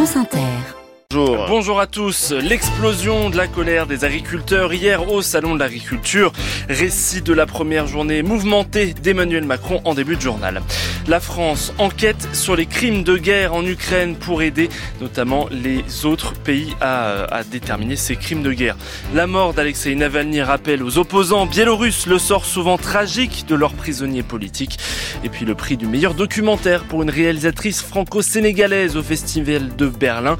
France 0.00 0.16
Inter. 0.16 0.79
Bonjour. 1.12 1.46
Bonjour 1.48 1.80
à 1.80 1.88
tous. 1.88 2.30
L'explosion 2.30 3.30
de 3.30 3.36
la 3.36 3.48
colère 3.48 3.88
des 3.88 4.04
agriculteurs 4.04 4.72
hier 4.72 5.10
au 5.10 5.22
Salon 5.22 5.54
de 5.56 5.58
l'Agriculture. 5.58 6.30
Récit 6.68 7.20
de 7.20 7.32
la 7.32 7.46
première 7.46 7.88
journée 7.88 8.22
mouvementée 8.22 8.94
d'Emmanuel 8.94 9.42
Macron 9.42 9.80
en 9.84 9.94
début 9.94 10.14
de 10.14 10.20
journal. 10.20 10.62
La 11.08 11.18
France 11.18 11.74
enquête 11.78 12.28
sur 12.32 12.54
les 12.54 12.66
crimes 12.66 13.02
de 13.02 13.16
guerre 13.16 13.54
en 13.54 13.66
Ukraine 13.66 14.14
pour 14.14 14.40
aider 14.42 14.68
notamment 15.00 15.48
les 15.50 16.06
autres 16.06 16.34
pays 16.34 16.76
à, 16.80 17.24
à 17.24 17.42
déterminer 17.42 17.96
ces 17.96 18.14
crimes 18.14 18.44
de 18.44 18.52
guerre. 18.52 18.76
La 19.12 19.26
mort 19.26 19.52
d'Alexei 19.52 19.96
Navalny 19.96 20.42
rappelle 20.42 20.84
aux 20.84 20.98
opposants 20.98 21.46
biélorusses 21.46 22.06
le 22.06 22.20
sort 22.20 22.44
souvent 22.44 22.78
tragique 22.78 23.46
de 23.48 23.56
leurs 23.56 23.72
prisonniers 23.72 24.22
politiques. 24.22 24.78
Et 25.24 25.28
puis 25.28 25.44
le 25.44 25.56
prix 25.56 25.76
du 25.76 25.86
meilleur 25.86 26.14
documentaire 26.14 26.84
pour 26.84 27.02
une 27.02 27.10
réalisatrice 27.10 27.82
franco-sénégalaise 27.82 28.96
au 28.96 29.02
Festival 29.02 29.74
de 29.74 29.88
Berlin. 29.88 30.38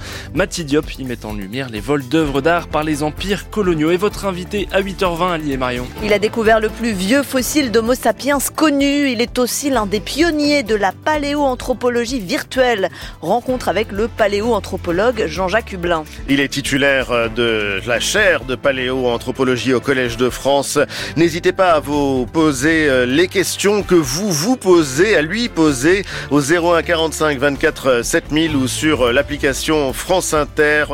Diop 0.65 0.99
y 0.99 1.05
met 1.05 1.25
en 1.25 1.33
lumière 1.33 1.69
les 1.71 1.81
vols 1.81 2.07
d'œuvres 2.07 2.41
d'art 2.41 2.69
par 2.69 2.85
les 2.85 3.03
empires 3.03 3.51
coloniaux. 3.51 3.91
Et 3.91 3.97
votre 3.97 4.27
invité 4.27 4.69
à 4.73 4.83
8h20, 4.83 5.33
Ali 5.33 5.53
et 5.53 5.57
Marion. 5.57 5.87
Il 6.05 6.13
a 6.13 6.19
découvert 6.19 6.61
le 6.61 6.69
plus 6.69 6.93
vieux 6.93 7.23
fossile 7.23 7.71
d'Homo 7.71 7.95
sapiens 7.95 8.39
connu. 8.55 9.09
Il 9.11 9.21
est 9.21 9.39
aussi 9.39 9.71
l'un 9.71 9.87
des 9.87 10.01
pionniers 10.01 10.63
de 10.63 10.75
la 10.75 10.93
paléoanthropologie 10.93 12.21
virtuelle. 12.21 12.91
Rencontre 13.21 13.69
avec 13.69 13.93
le 13.93 14.09
paléoanthropologue 14.09 15.25
Jean-Jacques 15.27 15.73
Hublin. 15.73 16.05
Il 16.29 16.41
est 16.41 16.49
titulaire 16.49 17.31
de 17.35 17.81
la 17.87 18.01
chaire 18.01 18.45
de 18.45 18.55
paléoanthropologie 18.55 19.73
au 19.73 19.81
Collège 19.81 20.17
de 20.17 20.31
France. 20.31 20.79
N'hésitez 21.17 21.53
pas 21.53 21.73
à 21.73 21.81
vous 21.81 22.27
poser 22.27 23.07
les 23.07 23.29
questions 23.29 23.83
que 23.83 23.95
vous 23.95 24.31
vous 24.31 24.57
posez, 24.57 25.17
à 25.17 25.23
lui 25.23 25.49
poser 25.49 26.05
au 26.31 26.41
01 26.41 26.83
45 26.83 27.39
24 27.39 28.05
7000 28.05 28.57
ou 28.57 28.69
sur 28.69 29.13
l'application 29.13 29.93
France 29.93 30.35
Inter 30.35 30.50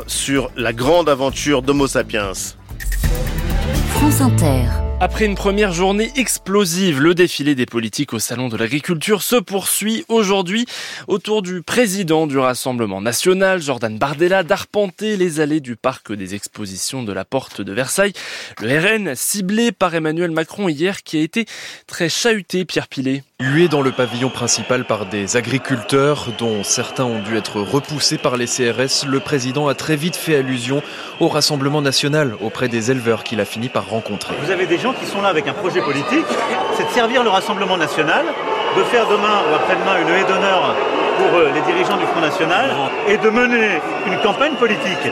sur 0.06 0.50
la 0.56 0.72
grande 0.72 1.08
aventure 1.08 1.62
d'Homo 1.62 1.86
sapiens. 1.86 2.32
France 3.94 4.20
Inter. 4.20 4.85
Après 4.98 5.26
une 5.26 5.34
première 5.34 5.74
journée 5.74 6.10
explosive, 6.16 7.02
le 7.02 7.14
défilé 7.14 7.54
des 7.54 7.66
politiques 7.66 8.14
au 8.14 8.18
Salon 8.18 8.48
de 8.48 8.56
l'Agriculture 8.56 9.22
se 9.22 9.36
poursuit 9.36 10.06
aujourd'hui 10.08 10.64
autour 11.06 11.42
du 11.42 11.60
président 11.60 12.26
du 12.26 12.38
Rassemblement 12.38 13.02
national, 13.02 13.60
Jordan 13.60 13.98
Bardella, 13.98 14.42
d'arpenter 14.42 15.18
les 15.18 15.40
allées 15.40 15.60
du 15.60 15.76
parc 15.76 16.14
des 16.14 16.34
expositions 16.34 17.02
de 17.02 17.12
la 17.12 17.26
Porte 17.26 17.60
de 17.60 17.74
Versailles. 17.74 18.14
Le 18.62 18.78
RN 18.78 19.14
ciblé 19.14 19.70
par 19.70 19.94
Emmanuel 19.94 20.30
Macron 20.30 20.66
hier 20.70 21.02
qui 21.02 21.18
a 21.18 21.20
été 21.20 21.44
très 21.86 22.08
chahuté, 22.08 22.64
Pierre 22.64 22.88
Pilet. 22.88 23.22
Hué 23.38 23.68
dans 23.68 23.82
le 23.82 23.92
pavillon 23.92 24.30
principal 24.30 24.86
par 24.86 25.04
des 25.04 25.36
agriculteurs 25.36 26.28
dont 26.38 26.64
certains 26.64 27.04
ont 27.04 27.20
dû 27.20 27.36
être 27.36 27.60
repoussés 27.60 28.16
par 28.16 28.38
les 28.38 28.46
CRS, 28.46 29.04
le 29.06 29.20
président 29.20 29.68
a 29.68 29.74
très 29.74 29.94
vite 29.94 30.16
fait 30.16 30.36
allusion 30.36 30.82
au 31.20 31.28
Rassemblement 31.28 31.82
national 31.82 32.34
auprès 32.40 32.70
des 32.70 32.90
éleveurs 32.90 33.24
qu'il 33.24 33.40
a 33.40 33.44
fini 33.44 33.68
par 33.68 33.90
rencontrer. 33.90 34.34
Vous 34.42 34.50
avez 34.50 34.64
des 34.64 34.78
gens 34.86 34.92
qui 34.92 35.06
sont 35.06 35.20
là 35.20 35.28
avec 35.28 35.48
un 35.48 35.52
projet 35.52 35.80
politique, 35.80 36.26
c'est 36.76 36.84
de 36.84 36.90
servir 36.90 37.24
le 37.24 37.30
Rassemblement 37.30 37.76
national, 37.76 38.24
de 38.76 38.82
faire 38.84 39.06
demain 39.08 39.36
ou 39.50 39.54
après-demain 39.54 39.94
une 40.02 40.14
haie 40.14 40.24
d'honneur 40.24 40.74
pour 41.18 41.40
les 41.40 41.60
dirigeants 41.62 41.96
du 41.96 42.06
Front 42.06 42.20
National 42.20 42.70
et 43.08 43.16
de 43.16 43.30
mener 43.30 43.80
une 44.06 44.18
campagne 44.18 44.54
politique. 44.54 45.06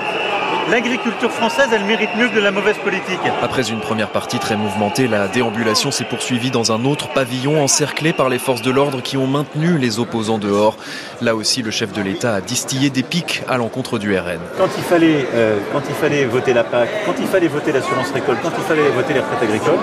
L'agriculture 0.70 1.30
française, 1.30 1.68
elle 1.72 1.84
mérite 1.84 2.08
mieux 2.16 2.28
que 2.28 2.36
de 2.36 2.40
la 2.40 2.50
mauvaise 2.50 2.78
politique. 2.78 3.20
Après 3.42 3.68
une 3.68 3.80
première 3.80 4.08
partie 4.08 4.38
très 4.38 4.56
mouvementée, 4.56 5.08
la 5.08 5.28
déambulation 5.28 5.90
s'est 5.90 6.04
poursuivie 6.04 6.50
dans 6.50 6.72
un 6.72 6.86
autre 6.86 7.12
pavillon 7.12 7.62
encerclé 7.62 8.14
par 8.14 8.30
les 8.30 8.38
forces 8.38 8.62
de 8.62 8.70
l'ordre 8.70 9.02
qui 9.02 9.18
ont 9.18 9.26
maintenu 9.26 9.76
les 9.76 9.98
opposants 9.98 10.38
dehors. 10.38 10.78
Là 11.20 11.36
aussi, 11.36 11.60
le 11.60 11.70
chef 11.70 11.92
de 11.92 12.00
l'État 12.00 12.36
a 12.36 12.40
distillé 12.40 12.88
des 12.88 13.02
pics 13.02 13.42
à 13.46 13.58
l'encontre 13.58 13.98
du 13.98 14.16
RN. 14.16 14.40
Quand 14.56 14.70
il 14.78 14.82
fallait, 14.82 15.26
euh, 15.34 15.58
quand 15.70 15.82
il 15.86 15.94
fallait 15.94 16.24
voter 16.24 16.54
la 16.54 16.64
PAC, 16.64 16.88
quand 17.04 17.14
il 17.18 17.26
fallait 17.26 17.48
voter 17.48 17.70
l'assurance 17.70 18.10
récolte, 18.12 18.40
quand 18.42 18.52
il 18.56 18.64
fallait 18.64 18.88
voter 18.88 19.12
les 19.12 19.20
retraites 19.20 19.42
agricoles, 19.42 19.78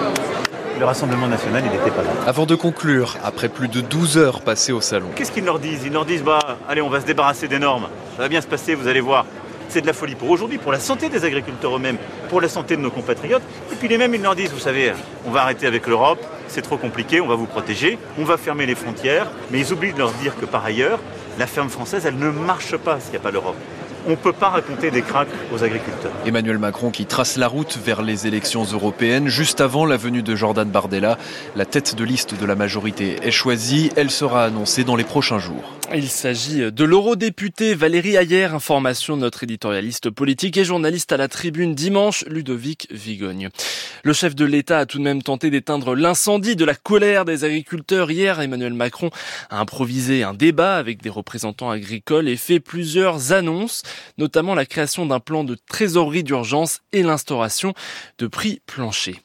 le 0.79 0.85
Rassemblement 0.85 1.27
national, 1.27 1.61
il 1.63 1.71
n'était 1.71 1.91
pas 1.91 2.01
là. 2.01 2.09
Avant 2.25 2.47
de 2.47 2.55
conclure, 2.55 3.17
après 3.23 3.49
plus 3.49 3.67
de 3.67 3.81
12 3.81 4.17
heures 4.17 4.41
passées 4.41 4.71
au 4.71 4.81
salon. 4.81 5.09
Qu'est-ce 5.15 5.31
qu'ils 5.31 5.45
leur 5.45 5.59
disent? 5.59 5.83
Ils 5.85 5.93
leur 5.93 6.05
disent, 6.05 6.23
bah, 6.23 6.39
allez, 6.67 6.81
on 6.81 6.89
va 6.89 7.01
se 7.01 7.05
débarrasser 7.05 7.47
des 7.47 7.59
normes. 7.59 7.87
Ça 8.17 8.23
va 8.23 8.29
bien 8.29 8.41
se 8.41 8.47
passer, 8.47 8.73
vous 8.73 8.87
allez 8.87 8.99
voir 8.99 9.25
c'est 9.71 9.81
de 9.81 9.87
la 9.87 9.93
folie 9.93 10.15
pour 10.15 10.29
aujourd'hui, 10.29 10.57
pour 10.57 10.73
la 10.73 10.79
santé 10.79 11.07
des 11.07 11.23
agriculteurs 11.23 11.77
eux-mêmes, 11.77 11.97
pour 12.29 12.41
la 12.41 12.49
santé 12.49 12.75
de 12.75 12.81
nos 12.81 12.91
compatriotes. 12.91 13.41
Et 13.71 13.75
puis 13.75 13.87
les 13.87 13.97
mêmes, 13.97 14.13
ils 14.13 14.21
leur 14.21 14.35
disent, 14.35 14.51
vous 14.51 14.59
savez, 14.59 14.91
on 15.25 15.31
va 15.31 15.43
arrêter 15.43 15.65
avec 15.65 15.87
l'Europe, 15.87 16.19
c'est 16.49 16.61
trop 16.61 16.75
compliqué, 16.77 17.21
on 17.21 17.27
va 17.27 17.35
vous 17.35 17.45
protéger, 17.45 17.97
on 18.19 18.25
va 18.25 18.35
fermer 18.35 18.65
les 18.65 18.75
frontières, 18.75 19.31
mais 19.49 19.59
ils 19.59 19.71
oublient 19.71 19.93
de 19.93 19.99
leur 19.99 20.11
dire 20.11 20.35
que 20.37 20.45
par 20.45 20.65
ailleurs, 20.65 20.99
la 21.39 21.47
ferme 21.47 21.69
française, 21.69 22.05
elle 22.05 22.17
ne 22.17 22.29
marche 22.29 22.75
pas 22.75 22.99
s'il 22.99 23.11
n'y 23.11 23.17
a 23.17 23.21
pas 23.21 23.31
l'Europe. 23.31 23.55
On 24.07 24.11
ne 24.11 24.15
peut 24.15 24.33
pas 24.33 24.49
raconter 24.49 24.89
des 24.89 25.01
cracks 25.01 25.27
aux 25.53 25.63
agriculteurs. 25.63 26.11
Emmanuel 26.25 26.57
Macron 26.57 26.89
qui 26.89 27.05
trace 27.05 27.37
la 27.37 27.47
route 27.47 27.77
vers 27.83 28.01
les 28.01 28.25
élections 28.25 28.63
européennes 28.63 29.27
juste 29.27 29.61
avant 29.61 29.85
la 29.85 29.97
venue 29.97 30.23
de 30.23 30.35
Jordan 30.35 30.69
Bardella. 30.69 31.17
La 31.55 31.65
tête 31.65 31.95
de 31.95 32.03
liste 32.03 32.39
de 32.39 32.45
la 32.45 32.55
majorité 32.55 33.17
est 33.21 33.31
choisie. 33.31 33.91
Elle 33.95 34.09
sera 34.09 34.45
annoncée 34.45 34.83
dans 34.83 34.95
les 34.95 35.03
prochains 35.03 35.39
jours. 35.39 35.77
Il 35.93 36.07
s'agit 36.07 36.71
de 36.71 36.83
l'eurodéputé 36.85 37.75
Valérie 37.75 38.15
Ayer, 38.15 38.45
information 38.45 39.17
de 39.17 39.21
notre 39.21 39.43
éditorialiste 39.43 40.09
politique 40.09 40.55
et 40.55 40.63
journaliste 40.63 41.11
à 41.11 41.17
la 41.17 41.27
tribune 41.27 41.75
dimanche, 41.75 42.23
Ludovic 42.27 42.87
Vigogne. 42.91 43.49
Le 44.03 44.13
chef 44.13 44.33
de 44.33 44.45
l'État 44.45 44.79
a 44.79 44.85
tout 44.85 44.99
de 44.99 45.03
même 45.03 45.21
tenté 45.21 45.49
d'éteindre 45.49 45.93
l'incendie 45.93 46.55
de 46.55 46.63
la 46.63 46.75
colère 46.75 47.25
des 47.25 47.43
agriculteurs. 47.43 48.09
Hier, 48.09 48.39
Emmanuel 48.39 48.73
Macron 48.73 49.09
a 49.49 49.59
improvisé 49.59 50.23
un 50.23 50.33
débat 50.33 50.77
avec 50.77 51.01
des 51.01 51.09
représentants 51.09 51.69
agricoles 51.69 52.29
et 52.29 52.37
fait 52.37 52.61
plusieurs 52.61 53.33
annonces, 53.33 53.83
notamment 54.17 54.55
la 54.55 54.65
création 54.65 55.05
d'un 55.05 55.19
plan 55.19 55.43
de 55.43 55.57
trésorerie 55.69 56.23
d'urgence 56.23 56.79
et 56.91 57.03
l'instauration 57.03 57.73
de 58.17 58.27
prix 58.27 58.61
planchers. 58.65 59.21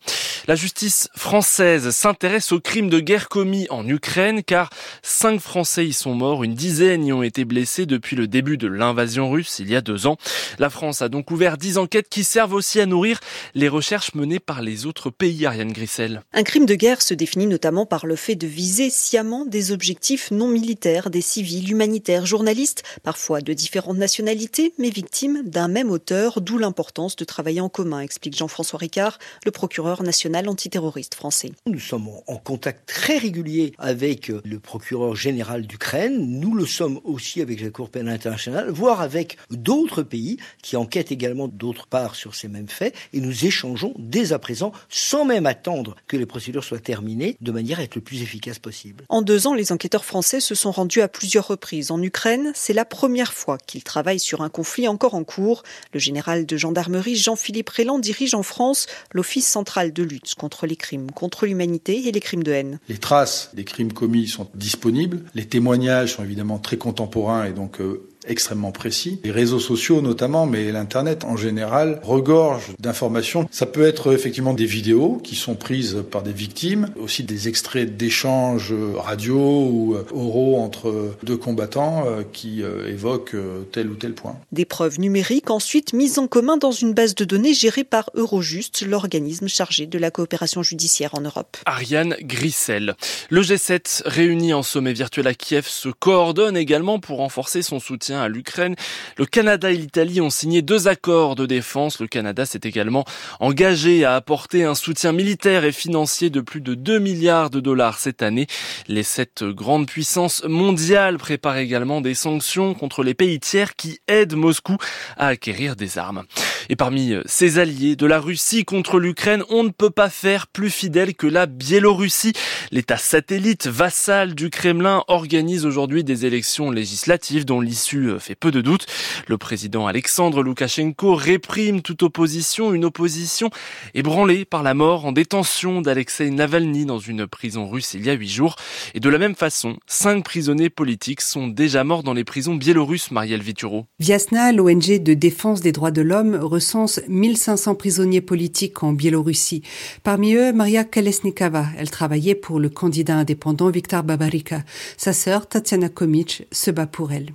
La 0.47 0.55
justice 0.55 1.09
française 1.17 1.91
s'intéresse 1.91 2.53
aux 2.53 2.61
crimes 2.61 2.89
de 2.89 3.01
guerre 3.01 3.29
commis 3.29 3.67
en 3.69 3.87
Ukraine 3.89 4.45
car 4.45 4.71
cinq 5.03 5.41
Français 5.41 5.87
y 5.87 5.93
sont 5.93 6.15
morts, 6.15 6.45
une 6.45 6.55
dizaine 6.55 7.05
y 7.05 7.13
ont 7.13 7.25
été 7.25 7.45
blessés 7.45 7.85
depuis 7.85 8.15
le 8.15 8.29
début 8.29 8.57
de 8.57 8.69
l'invasion 8.69 9.29
russe 9.29 9.57
il 9.59 9.69
y 9.69 9.75
a 9.75 9.81
deux 9.81 10.07
ans. 10.07 10.17
La 10.61 10.71
France 10.71 11.03
a 11.03 11.09
donc 11.09 11.33
ouvert 11.33 11.57
dix 11.57 11.79
enquêtes 11.79 12.09
qui 12.09 12.23
servent 12.23 12.55
aussi 12.55 12.81
à 12.81 12.87
nourrir 12.87 13.19
les 13.55 13.69
recherches 13.69 14.15
menées 14.15 14.39
par 14.39 14.63
les 14.63 14.87
autres 14.87 15.11
pays, 15.11 15.47
Ariane 15.47 15.73
Grissel. 15.73 16.23
Un 16.33 16.45
crime 16.45 16.67
de 16.67 16.75
guerre 16.77 17.03
se 17.03 17.15
définit 17.15 17.47
notamment 17.47 17.85
par 17.85 18.07
le 18.07 18.15
fait 18.15 18.37
de 18.37 18.47
viser 18.47 18.89
sciemment 18.89 19.47
des 19.47 19.73
objectifs 19.73 20.31
non 20.31 20.49
militaires, 20.49 21.11
des 21.11 21.23
civils, 21.23 21.71
humanitaires, 21.71 22.25
journalistes, 22.25 22.85
parfois 23.03 23.41
de 23.41 23.53
différentes 23.53 23.99
nationalités, 23.99 24.56
mais 24.79 24.91
victimes 24.91 25.43
d'un 25.45 25.69
même 25.69 25.91
auteur, 25.91 26.41
d'où 26.41 26.59
l'importance 26.59 27.17
de 27.17 27.25
travailler 27.25 27.61
en 27.61 27.69
commun, 27.69 28.01
explique 28.01 28.37
Jean-François 28.37 28.79
Ricard, 28.79 29.19
le 29.45 29.51
procureur 29.51 30.03
national 30.03 30.49
antiterroriste 30.49 31.15
français. 31.15 31.53
Nous 31.67 31.79
sommes 31.79 32.09
en 32.27 32.37
contact 32.37 32.89
très 32.89 33.19
régulier 33.19 33.73
avec 33.79 34.29
le 34.29 34.59
procureur 34.59 35.15
général 35.15 35.67
d'Ukraine. 35.67 36.41
Nous 36.41 36.55
le 36.55 36.67
sommes 36.67 37.01
aussi 37.05 37.41
avec 37.41 37.61
la 37.61 37.71
Cour 37.71 37.91
pénale 37.91 38.15
internationale, 38.15 38.71
voire 38.71 39.01
avec 39.01 39.37
d'autres 39.51 40.03
pays 40.03 40.39
qui 40.63 40.77
enquêtent 40.77 41.13
également 41.13 41.49
d'autre 41.49 41.87
part 41.87 42.15
sur 42.15 42.35
ces 42.35 42.49
mêmes 42.49 42.69
faits. 42.69 42.95
Et 43.13 43.21
nous 43.21 43.45
échangeons 43.45 43.95
dès 43.99 44.33
à 44.33 44.39
présent, 44.39 44.73
sans 44.89 45.25
même 45.25 45.47
attendre 45.47 45.97
que 46.07 46.17
les 46.17 46.27
procédures 46.27 46.65
soient 46.65 46.79
terminées, 46.79 47.37
de 47.41 47.53
manière 47.53 47.81
à 47.81 47.83
être 47.83 47.95
le 47.95 48.01
plus 48.01 48.23
efficace 48.23 48.59
possible. 48.59 49.05
En 49.09 49.23
deux 49.23 49.47
ans, 49.47 49.55
les 49.55 49.73
enquêteurs 49.73 50.05
français 50.05 50.41
se 50.41 50.55
sont 50.55 50.71
rendus 50.71 51.03
à 51.03 51.09
plusieurs 51.09 51.47
reprises 51.47 51.91
en 51.91 52.03
Ukraine. 52.03 52.53
C'est 52.55 52.73
la 52.73 52.85
première 52.85 53.33
fois 53.33 53.59
qu'ils 53.59 53.85
travaillent 53.85 54.21
sur 54.21 54.41
un 54.41 54.46
conflit 54.49 54.89
encore 54.89 55.15
en 55.15 55.25
cours. 55.25 55.63
Le 55.93 55.99
général 55.99 56.47
de 56.47 56.57
gendarmerie 56.57 57.17
Jean-Philippe 57.17 57.71
Réland 57.71 57.99
dirige 57.99 58.35
en 58.35 58.43
France 58.43 58.87
l'Office 59.13 59.47
central 59.47 59.93
de 59.93 60.03
lutte 60.03 60.35
contre 60.35 60.67
les 60.67 60.77
crimes 60.77 61.11
contre 61.11 61.47
l'humanité 61.47 62.09
et 62.09 62.13
les 62.13 62.21
crimes 62.21 62.43
de 62.43 62.53
haine. 62.53 62.79
Les 62.89 62.99
traces 62.99 63.51
des 63.55 63.65
crimes 63.65 63.93
commis 63.93 64.29
sont 64.29 64.49
disponibles. 64.55 65.23
Les 65.35 65.47
témoignages 65.47 66.15
sont 66.15 66.25
évidemment 66.25 66.59
très 66.59 66.77
contemporains 66.77 67.45
et 67.45 67.53
donc 67.53 67.81
euh, 67.81 68.09
extrêmement 68.29 68.73
précis. 68.73 69.21
Les 69.25 69.31
réseaux 69.31 69.61
sociaux 69.61 70.01
notamment, 70.01 70.47
mais 70.47 70.73
l'Internet 70.73 71.25
en 71.25 71.37
général, 71.37 72.01
regorge 72.03 72.73
d'informations. 72.79 73.49
Ça 73.51 73.67
peut 73.67 73.87
être 73.87 74.13
effectivement 74.13 74.55
des 74.55 74.67
vidéos 74.67 75.21
qui 75.23 75.35
sont 75.35 75.55
prises 75.55 76.05
par 76.11 76.23
des 76.23 76.33
victimes, 76.33 76.89
aussi 77.01 77.25
des 77.25 77.49
extraits 77.49 77.97
d'échanges 77.97 78.75
radio 78.97 79.37
ou 79.37 79.97
oraux 80.15 80.59
entre 80.59 81.15
deux 81.23 81.37
combattants 81.37 82.05
qui 82.33 82.63
évoquent 82.89 83.37
tel 83.73 83.89
ou 83.89 83.95
tel 83.95 84.15
point. 84.15 84.37
Des 84.53 84.65
preuves 84.65 85.01
numériques 85.01 85.51
ensuite 85.51 85.93
mises 85.93 86.19
en 86.19 86.27
commun 86.27 86.57
dans 86.57 86.73
une 86.73 86.95
base 86.95 87.15
de 87.15 87.25
données 87.25 87.55
gérée 87.55 87.85
par 87.85 88.11
Eurojust, 88.15 88.85
l'organisme 88.87 89.49
chargé 89.49 89.87
de 89.87 89.99
la 89.99 90.11
coopération 90.11 90.63
judiciaire 90.63 91.15
en 91.15 91.21
Europe. 91.21 91.57
Ariane 91.67 92.17
Grissel. 92.21 92.95
Le 93.31 93.43
G7 93.43 94.03
réuni 94.05 94.53
en 94.53 94.63
sommet 94.63 94.93
virtuel 94.93 95.27
à 95.27 95.35
Kiev 95.35 95.67
se 95.69 95.89
coordonne 95.89 96.57
également 96.57 96.99
pour 96.99 97.19
renforcer 97.19 97.63
son 97.63 97.81
soutien 97.81 98.16
soutien 98.17 98.23
à 98.23 98.29
l'Ukraine. 98.29 98.75
Le 99.17 99.27
Canada 99.27 99.71
et 99.71 99.77
l'Italie 99.77 100.21
ont 100.21 100.31
signé 100.31 100.63
deux 100.63 100.89
accords 100.89 101.35
de 101.35 101.47
défense. 101.47 102.01
Le 102.01 102.07
Canada 102.07 102.47
s'est 102.47 102.61
également 102.65 103.05
engagé 103.41 104.05
à 104.05 104.15
apporter 104.15 104.65
un 104.65 104.75
soutien 104.75 105.13
militaire 105.13 105.65
et 105.65 105.73
financier 105.73 106.31
de 106.31 106.41
plus 106.41 106.61
de 106.61 106.75
2 106.75 106.99
milliards 106.99 107.51
de 107.51 107.61
dollars 107.61 107.99
cette 107.99 108.23
année. 108.23 108.47
Les 108.89 109.03
sept 109.03 109.45
grandes 109.45 109.87
puissances 109.87 110.45
mondiales 110.45 111.19
préparent 111.19 111.59
également 111.59 112.01
des 112.01 112.15
sanctions 112.15 112.75
contre 112.75 113.03
les 113.03 113.15
pays 113.15 113.41
tiers 113.41 113.77
qui 113.77 114.01
aident 114.09 114.35
Moscou 114.35 114.77
à 115.17 115.29
acquérir 115.29 115.77
des 115.77 115.99
armes. 115.99 116.25
Et 116.69 116.77
parmi 116.77 117.15
ses 117.27 117.59
alliés 117.59 117.97
de 117.97 118.07
la 118.07 118.19
Russie 118.19 118.65
contre 118.65 118.99
l'Ukraine, 118.99 119.45
on 119.51 119.63
ne 119.63 119.69
peut 119.69 119.91
pas 119.91 120.11
faire 120.11 120.49
plus 120.49 120.71
fidèle 120.71 121.15
que 121.15 121.27
la 121.27 121.47
Biélorussie. 121.47 122.33
L'État 122.73 122.97
satellite 122.97 123.69
vassal 123.69 124.35
du 124.35 124.51
Kremlin 124.51 125.05
organise 125.07 125.65
aujourd'hui 125.65 126.03
des 126.03 126.27
élections 126.27 126.71
législatives 126.71 127.45
dont 127.45 127.61
l'issue 127.61 128.06
fait 128.19 128.35
peu 128.35 128.51
de 128.51 128.61
doute. 128.61 128.87
Le 129.29 129.39
président 129.39 129.87
Alexandre 129.87 130.43
Loukachenko 130.43 131.15
réprime 131.15 131.83
toute 131.83 132.03
opposition, 132.03 132.73
une 132.73 132.85
opposition 132.85 133.51
ébranlée 133.95 134.45
par 134.45 134.63
la 134.63 134.75
mort 134.75 135.07
en 135.07 135.13
détention 135.13 135.81
d'Alexei 135.81 136.31
Navalny 136.31 136.87
dans 136.87 136.99
une 136.99 137.27
prison 137.27 137.67
russe 137.69 137.95
il 137.95 138.05
y 138.05 138.11
a 138.11 138.15
huit 138.15 138.29
jours. 138.29 138.57
Et 138.95 139.01
de 139.01 139.09
la 139.09 139.19
même 139.19 139.35
façon, 139.35 139.77
cinq 139.87 140.25
prisonniers 140.25 140.71
politiques 140.71 141.21
sont 141.21 141.49
déjà 141.49 141.85
morts 141.85 142.03
dans 142.03 142.15
les 142.15 142.25
prisons 142.25 142.55
biélorusses, 142.55 143.11
Marielle 143.11 143.43
Vituro. 143.43 143.87
Viasna, 143.99 144.53
l'ONG 144.53 145.03
de 145.03 145.15
défense 145.15 145.61
des 145.61 145.73
droits 145.73 145.91
de 145.91 146.03
l'homme, 146.03 146.37
recense 146.37 147.01
1500 147.09 147.75
prisonniers 147.75 148.21
politiques 148.21 148.83
en 148.83 148.93
Biélorussie. 148.93 149.63
Parmi 150.03 150.35
eux, 150.35 150.53
Maria 150.53 150.85
Kalesnikava. 150.85 151.67
Elle 151.79 151.91
travaillait 151.91 152.35
pour 152.35 152.61
le 152.61 152.69
candidat 152.69 153.17
indépendant 153.17 153.71
Viktor 153.71 154.03
Babarika. 154.03 154.63
Sa 154.97 155.13
sœur, 155.13 155.49
Tatiana 155.49 155.89
Komic, 155.89 156.45
se 156.53 156.71
bat 156.71 156.87
pour 156.87 157.13
elle. 157.13 157.31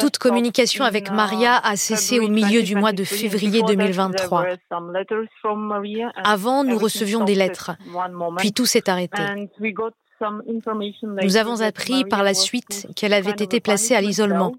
Toute 0.00 0.18
communication 0.18 0.84
avec 0.84 1.10
Maria 1.10 1.56
a 1.56 1.76
cessé 1.76 2.20
au 2.20 2.28
milieu 2.28 2.62
du 2.62 2.74
mois 2.76 2.92
de 2.92 3.04
février 3.04 3.62
2023. 3.62 4.46
Avant, 6.24 6.64
nous 6.64 6.78
recevions 6.78 7.24
des 7.24 7.34
lettres, 7.34 7.72
puis 8.38 8.52
tout 8.52 8.66
s'est 8.66 8.88
arrêté. 8.88 9.22
Nous 11.22 11.36
avons 11.36 11.60
appris 11.60 12.04
par 12.04 12.22
la 12.22 12.34
suite 12.34 12.88
qu'elle 12.96 13.12
avait 13.12 13.30
été 13.32 13.60
placée 13.60 13.94
à 13.94 14.00
l'isolement. 14.00 14.54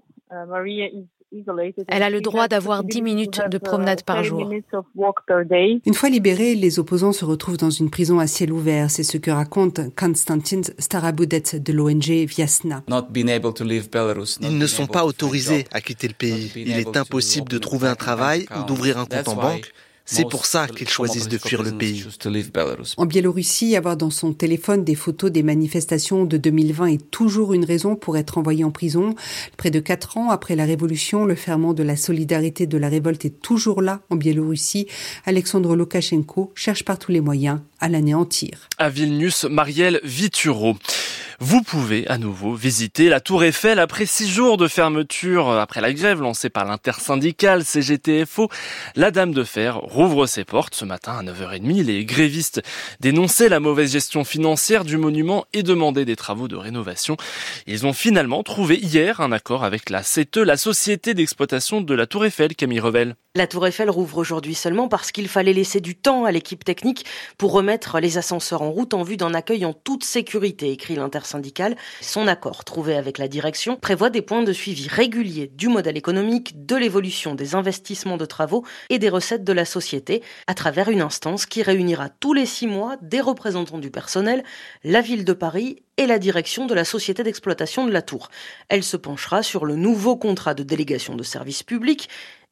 Elle 1.88 2.02
a 2.02 2.10
le 2.10 2.20
droit 2.20 2.48
d'avoir 2.48 2.84
10 2.84 3.02
minutes 3.02 3.40
de 3.50 3.58
promenade 3.58 4.02
par 4.02 4.24
jour. 4.24 4.50
Une 4.50 5.94
fois 5.94 6.08
libérés, 6.08 6.54
les 6.54 6.78
opposants 6.78 7.12
se 7.12 7.24
retrouvent 7.24 7.58
dans 7.58 7.70
une 7.70 7.90
prison 7.90 8.18
à 8.18 8.26
ciel 8.26 8.52
ouvert. 8.52 8.90
C'est 8.90 9.02
ce 9.02 9.18
que 9.18 9.30
raconte 9.30 9.94
Konstantin 9.94 10.62
Starabudet 10.78 11.60
de 11.60 11.72
l'ONG 11.72 12.24
Viasna. 12.26 12.82
Ils 14.40 14.58
ne 14.58 14.66
sont 14.66 14.86
pas 14.86 15.04
autorisés 15.04 15.64
à 15.72 15.80
quitter 15.80 16.08
le 16.08 16.14
pays. 16.14 16.52
Il 16.56 16.78
est 16.78 16.96
impossible 16.96 17.48
de 17.48 17.58
trouver 17.58 17.88
un 17.88 17.94
travail 17.94 18.46
ou 18.58 18.64
d'ouvrir 18.66 18.98
un 18.98 19.04
compte 19.04 19.28
en 19.28 19.36
banque. 19.36 19.72
C'est 20.10 20.28
pour 20.28 20.46
ça 20.46 20.66
qu'ils 20.66 20.88
choisissent 20.88 21.28
de 21.28 21.36
fuir 21.36 21.62
le 21.62 21.72
pays. 21.72 22.06
En 22.96 23.04
Biélorussie, 23.04 23.76
avoir 23.76 23.98
dans 23.98 24.08
son 24.08 24.32
téléphone 24.32 24.82
des 24.82 24.94
photos 24.94 25.30
des 25.30 25.42
manifestations 25.42 26.24
de 26.24 26.38
2020 26.38 26.86
est 26.86 27.10
toujours 27.10 27.52
une 27.52 27.66
raison 27.66 27.94
pour 27.94 28.16
être 28.16 28.38
envoyé 28.38 28.64
en 28.64 28.70
prison. 28.70 29.14
Près 29.58 29.70
de 29.70 29.80
quatre 29.80 30.16
ans 30.16 30.30
après 30.30 30.56
la 30.56 30.64
révolution, 30.64 31.26
le 31.26 31.34
ferment 31.34 31.74
de 31.74 31.82
la 31.82 31.96
solidarité 31.96 32.66
de 32.66 32.78
la 32.78 32.88
révolte 32.88 33.26
est 33.26 33.42
toujours 33.42 33.82
là 33.82 34.00
en 34.08 34.16
Biélorussie. 34.16 34.86
Alexandre 35.26 35.76
Loukachenko 35.76 36.52
cherche 36.54 36.84
par 36.84 36.98
tous 36.98 37.12
les 37.12 37.20
moyens 37.20 37.60
à 37.78 37.90
l'anéantir. 37.90 38.68
À 38.78 38.88
Vilnius, 38.88 39.44
Marielle 39.44 40.00
Vituro. 40.04 40.76
Vous 41.40 41.62
pouvez 41.62 42.04
à 42.08 42.18
nouveau 42.18 42.54
visiter 42.54 43.08
la 43.08 43.20
Tour 43.20 43.44
Eiffel 43.44 43.78
après 43.78 44.06
six 44.06 44.28
jours 44.28 44.56
de 44.56 44.66
fermeture 44.66 45.50
après 45.52 45.80
la 45.80 45.92
grève 45.92 46.20
lancée 46.20 46.50
par 46.50 46.64
l'intersyndicale 46.64 47.64
CGTFO. 47.64 48.48
La 48.96 49.12
Dame 49.12 49.32
de 49.32 49.44
Fer 49.44 49.80
rouvre 49.98 50.26
ses 50.26 50.44
portes 50.44 50.76
ce 50.76 50.84
matin 50.84 51.18
à 51.18 51.24
9h30. 51.24 51.82
Les 51.82 52.04
grévistes 52.04 52.62
dénonçaient 53.00 53.48
la 53.48 53.58
mauvaise 53.58 53.90
gestion 53.90 54.22
financière 54.22 54.84
du 54.84 54.96
monument 54.96 55.44
et 55.52 55.64
demandaient 55.64 56.04
des 56.04 56.14
travaux 56.14 56.46
de 56.46 56.54
rénovation. 56.54 57.16
Ils 57.66 57.84
ont 57.84 57.92
finalement 57.92 58.44
trouvé 58.44 58.76
hier 58.76 59.20
un 59.20 59.32
accord 59.32 59.64
avec 59.64 59.90
la 59.90 60.04
CETE, 60.04 60.36
la 60.36 60.56
société 60.56 61.14
d'exploitation 61.14 61.80
de 61.80 61.94
la 61.94 62.06
Tour 62.06 62.26
Eiffel, 62.26 62.54
Camille 62.54 62.78
Revel. 62.78 63.16
La 63.34 63.48
Tour 63.48 63.66
Eiffel 63.66 63.90
rouvre 63.90 64.18
aujourd'hui 64.18 64.54
seulement 64.54 64.88
parce 64.88 65.10
qu'il 65.10 65.28
fallait 65.28 65.52
laisser 65.52 65.80
du 65.80 65.96
temps 65.96 66.24
à 66.24 66.30
l'équipe 66.30 66.64
technique 66.64 67.04
pour 67.36 67.52
remettre 67.52 67.98
les 67.98 68.18
ascenseurs 68.18 68.62
en 68.62 68.70
route 68.70 68.94
en 68.94 69.02
vue 69.02 69.16
d'un 69.16 69.34
accueil 69.34 69.64
en 69.64 69.72
toute 69.72 70.04
sécurité, 70.04 70.70
écrit 70.70 70.94
l'intersyndicale. 70.94 71.76
Son 72.00 72.28
accord 72.28 72.64
trouvé 72.64 72.94
avec 72.96 73.18
la 73.18 73.28
direction 73.28 73.76
prévoit 73.76 74.10
des 74.10 74.22
points 74.22 74.44
de 74.44 74.52
suivi 74.52 74.86
réguliers 74.88 75.50
du 75.52 75.68
modèle 75.68 75.96
économique, 75.96 76.66
de 76.66 76.76
l'évolution 76.76 77.34
des 77.34 77.56
investissements 77.56 78.16
de 78.16 78.26
travaux 78.26 78.64
et 78.90 79.00
des 79.00 79.08
recettes 79.08 79.44
de 79.44 79.52
la 79.52 79.64
société 79.64 79.87
à 80.46 80.54
travers 80.54 80.88
une 80.88 81.00
instance 81.00 81.46
qui 81.46 81.62
réunira 81.62 82.08
tous 82.08 82.34
les 82.34 82.46
six 82.46 82.66
mois 82.66 82.96
des 83.02 83.20
représentants 83.20 83.78
du 83.78 83.90
personnel, 83.90 84.44
la 84.84 85.00
ville 85.00 85.24
de 85.24 85.32
Paris 85.32 85.82
et 85.96 86.06
la 86.06 86.18
direction 86.18 86.66
de 86.66 86.74
la 86.74 86.84
société 86.84 87.22
d'exploitation 87.22 87.86
de 87.86 87.92
la 87.92 88.02
tour. 88.02 88.30
Elle 88.68 88.84
se 88.84 88.96
penchera 88.96 89.42
sur 89.42 89.64
le 89.64 89.76
nouveau 89.76 90.16
contrat 90.16 90.54
de 90.54 90.62
délégation 90.62 91.16
de 91.16 91.22
services 91.22 91.62
publics 91.62 92.08